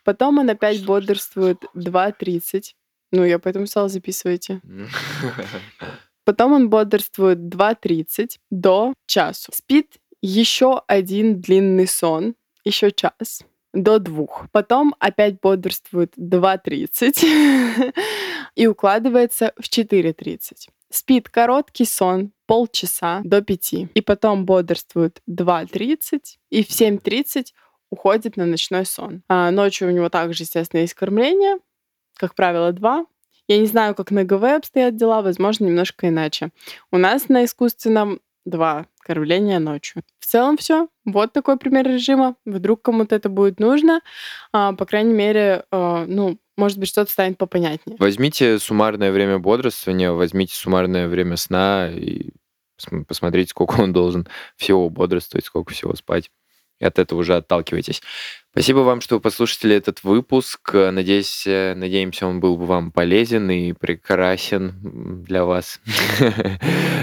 Потом 0.05 0.39
он 0.39 0.51
опять 0.51 0.85
бодрствует 0.85 1.65
2.30. 1.75 2.75
Ну, 3.13 3.25
я 3.25 3.39
поэтому 3.39 3.67
стала 3.67 3.89
записывайте. 3.89 4.61
Потом 6.25 6.53
он 6.53 6.71
бодрствует 6.71 7.39
2.30 7.39 8.39
до 8.51 8.95
часу. 9.07 9.53
Спит 9.55 9.97
еще 10.23 10.83
один 10.89 11.41
длинный 11.41 11.87
сон, 11.87 12.35
еще 12.65 12.91
час 12.91 13.45
до 13.73 13.99
двух. 13.99 14.47
Потом 14.53 14.95
опять 14.99 15.41
бодрствует 15.41 16.17
2.30 16.17 17.93
и 18.55 18.67
укладывается 18.67 19.53
в 19.57 19.65
4.30. 19.65 20.69
Спит 20.91 21.29
короткий 21.29 21.85
сон 21.85 22.33
полчаса 22.47 23.21
до 23.25 23.43
5. 23.43 23.75
И 23.95 24.01
потом 24.01 24.47
бодрствует 24.47 25.21
2.30 25.29 26.21
и 26.51 26.65
в 26.65 26.69
7.30 26.69 27.47
уходит 27.91 28.37
на 28.37 28.47
ночной 28.47 28.87
сон. 28.87 29.23
А 29.29 29.51
ночью 29.51 29.89
у 29.89 29.91
него 29.91 30.09
также, 30.09 30.45
естественно, 30.45 30.81
есть 30.81 30.95
кормление, 30.95 31.59
как 32.15 32.35
правило, 32.35 32.73
два. 32.73 33.07
Я 33.49 33.59
не 33.59 33.67
знаю, 33.67 33.95
как 33.95 34.11
на 34.11 34.25
ГВ 34.25 34.43
обстоят 34.43 34.97
дела, 34.97 35.23
возможно, 35.23 35.67
немножко 35.67 36.09
иначе. 36.09 36.51
У 36.91 36.99
нас 36.99 37.29
на 37.29 37.45
искусственном 37.45 38.21
два 38.45 38.87
кормление 39.07 39.61
ночью. 39.61 40.03
В 40.19 40.27
целом 40.27 40.57
все. 40.57 40.89
Вот 41.05 41.33
такой 41.33 41.57
пример 41.59 41.87
режима. 41.87 42.35
Вдруг 42.45 42.83
кому-то 42.83 43.15
это 43.15 43.29
будет 43.29 43.61
нужно. 43.61 44.01
А, 44.53 44.73
по 44.73 44.85
крайней 44.85 45.15
мере, 45.15 45.65
а, 45.71 46.05
ну, 46.07 46.39
может 46.57 46.79
быть, 46.79 46.89
что-то 46.89 47.11
станет 47.13 47.39
попонятнее. 47.39 47.97
Возьмите 48.01 48.59
суммарное 48.59 49.13
время 49.13 49.39
бодрствования, 49.39 50.11
возьмите 50.11 50.55
суммарное 50.55 51.07
время 51.07 51.37
сна 51.37 51.89
и 51.89 52.31
посмотрите, 53.07 53.51
сколько 53.51 53.81
он 53.81 53.93
должен 53.93 54.27
всего 54.57 54.91
бодрствовать, 54.91 55.45
сколько 55.45 55.73
всего 55.73 55.95
спать 55.95 56.31
и 56.79 56.85
от 56.85 56.99
этого 56.99 57.21
уже 57.21 57.37
отталкивайтесь. 57.37 58.03
Спасибо 58.57 58.79
вам, 58.79 59.03
что 59.03 59.21
послушали 59.21 59.77
этот 59.77 60.03
выпуск. 60.03 60.73
Надеюсь, 60.73 61.47
э, 61.47 61.75
надеемся, 61.75 62.27
он 62.27 62.41
был 62.41 62.57
бы 62.57 62.65
вам 62.65 62.91
полезен 62.91 63.51
и 63.51 63.75
прекрасен 63.75 65.23
для 65.25 65.45
вас. 65.45 65.81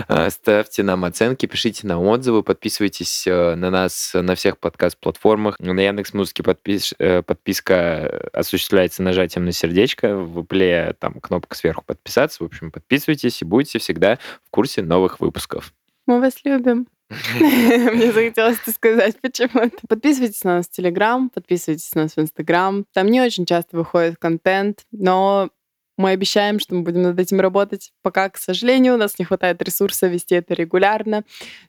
А, 0.09 0.29
ставьте 0.29 0.83
нам 0.83 1.05
оценки, 1.05 1.45
пишите 1.45 1.88
нам 1.88 2.01
отзывы, 2.01 2.43
подписывайтесь 2.43 3.25
э, 3.25 3.55
на 3.55 3.69
нас 3.69 4.12
на 4.13 4.36
всех 4.36 4.57
подкаст-платформах. 4.57 5.57
На 5.59 5.79
Яндекс 5.79 6.13
Музыке 6.13 6.43
подпис... 6.43 6.93
Э, 6.99 7.21
подписка 7.21 8.29
осуществляется 8.33 9.01
нажатием 9.01 9.45
на 9.45 9.53
сердечко. 9.53 10.17
В 10.17 10.43
плее 10.43 10.93
там 10.99 11.21
кнопка 11.21 11.55
сверху 11.55 11.86
подписаться. 11.86 12.43
В 12.43 12.47
общем, 12.47 12.69
подписывайтесь 12.69 13.41
и 13.41 13.45
будете 13.45 13.79
всегда 13.79 14.19
в 14.45 14.49
курсе 14.49 14.81
новых 14.81 15.21
выпусков. 15.21 15.73
Мы 16.05 16.19
вас 16.19 16.33
любим. 16.43 16.88
Мне 17.39 18.12
захотелось 18.12 18.58
это 18.62 18.71
сказать 18.71 19.19
почему-то. 19.21 19.78
Подписывайтесь 19.88 20.43
на 20.43 20.58
нас 20.58 20.67
в 20.67 20.71
Телеграм, 20.71 21.30
подписывайтесь 21.30 21.93
на 21.95 22.04
нас 22.04 22.15
в 22.15 22.19
Инстаграм. 22.19 22.86
Там 22.93 23.08
не 23.08 23.21
очень 23.21 23.45
часто 23.45 23.78
выходит 23.78 24.17
контент, 24.17 24.86
но 24.91 25.49
мы 25.97 26.12
обещаем, 26.12 26.60
что 26.60 26.76
мы 26.76 26.82
будем 26.82 27.04
над 27.04 27.19
этим 27.19 27.39
работать. 27.39 27.91
Пока, 28.02 28.30
к 28.30 28.38
сожалению, 28.38 28.95
у 28.95 28.97
нас 28.97 29.19
не 29.19 29.26
хватает 29.26 29.62
ресурса 29.62 30.08
вести 30.08 30.36
это 30.36 30.54
регулярно, 30.54 31.23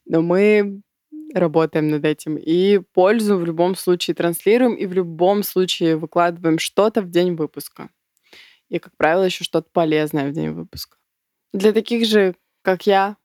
но 0.06 0.22
мы 0.22 0.82
работаем 1.34 1.88
над 1.88 2.04
этим. 2.04 2.36
И 2.36 2.78
пользу 2.78 3.36
в 3.36 3.44
любом 3.44 3.74
случае 3.76 4.14
транслируем, 4.14 4.74
и 4.74 4.86
в 4.86 4.92
любом 4.92 5.42
случае 5.42 5.96
выкладываем 5.96 6.58
что-то 6.58 7.02
в 7.02 7.10
день 7.10 7.34
выпуска. 7.34 7.90
И, 8.68 8.78
как 8.78 8.96
правило, 8.96 9.24
еще 9.24 9.44
что-то 9.44 9.68
полезное 9.72 10.28
в 10.28 10.32
день 10.32 10.50
выпуска. 10.50 10.96
Для 11.52 11.72
таких 11.72 12.06
же, 12.06 12.34
как 12.62 12.86
я, 12.86 13.16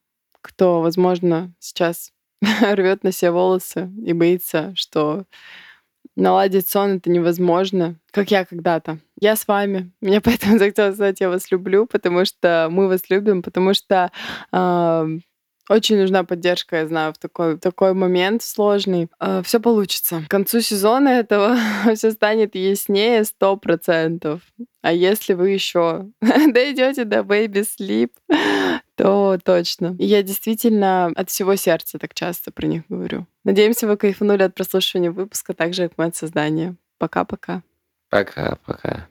кто, 0.41 0.81
возможно, 0.81 1.53
сейчас 1.59 2.11
рвет 2.61 3.03
на 3.03 3.11
себе 3.11 3.31
волосы 3.31 3.91
и 4.05 4.13
боится, 4.13 4.73
что 4.75 5.25
наладить 6.15 6.69
сон 6.69 6.97
это 6.97 7.09
невозможно, 7.09 7.95
как 8.11 8.31
я 8.31 8.45
когда-то. 8.45 8.99
Я 9.19 9.35
с 9.35 9.47
вами. 9.47 9.91
Мне 10.01 10.21
поэтому 10.21 10.57
захотелось 10.57 10.95
сказать, 10.95 11.19
я 11.19 11.29
вас 11.29 11.51
люблю, 11.51 11.85
потому 11.85 12.25
что 12.25 12.67
мы 12.71 12.87
вас 12.87 13.09
любим, 13.09 13.41
потому 13.41 13.73
что 13.73 14.11
э, 14.51 15.07
очень 15.69 15.97
нужна 15.97 16.23
поддержка, 16.23 16.77
я 16.77 16.87
знаю, 16.87 17.13
в 17.13 17.19
такой, 17.19 17.57
такой 17.57 17.93
момент 17.93 18.41
сложный. 18.41 19.03
Э, 19.03 19.07
а, 19.19 19.43
все 19.43 19.59
получится. 19.59 20.23
К 20.27 20.31
концу 20.31 20.61
сезона 20.61 21.09
этого 21.09 21.57
все 21.95 22.11
станет 22.11 22.55
яснее 22.55 23.23
сто 23.23 23.55
процентов. 23.55 24.41
А 24.81 24.91
если 24.91 25.33
вы 25.33 25.51
еще 25.51 26.07
дойдете 26.21 27.03
до 27.03 27.19
Baby 27.19 27.65
Sleep, 27.65 28.09
то 28.99 29.37
точно. 29.41 29.95
Я 29.97 30.23
действительно 30.23 31.05
от 31.15 31.29
всего 31.29 31.55
сердца 31.55 31.97
так 31.97 32.13
часто 32.13 32.51
про 32.51 32.67
них 32.67 32.83
говорю. 32.89 33.27
Надеемся, 33.45 33.87
вы 33.87 33.95
кайфанули 33.95 34.43
от 34.43 34.53
прослушивания 34.53 35.09
выпуска, 35.09 35.53
так 35.53 35.73
же, 35.73 35.87
как 35.87 35.97
мы 35.97 36.05
от 36.05 36.17
создания. 36.17 36.75
Пока-пока. 36.97 37.61
Пока-пока. 38.09 39.07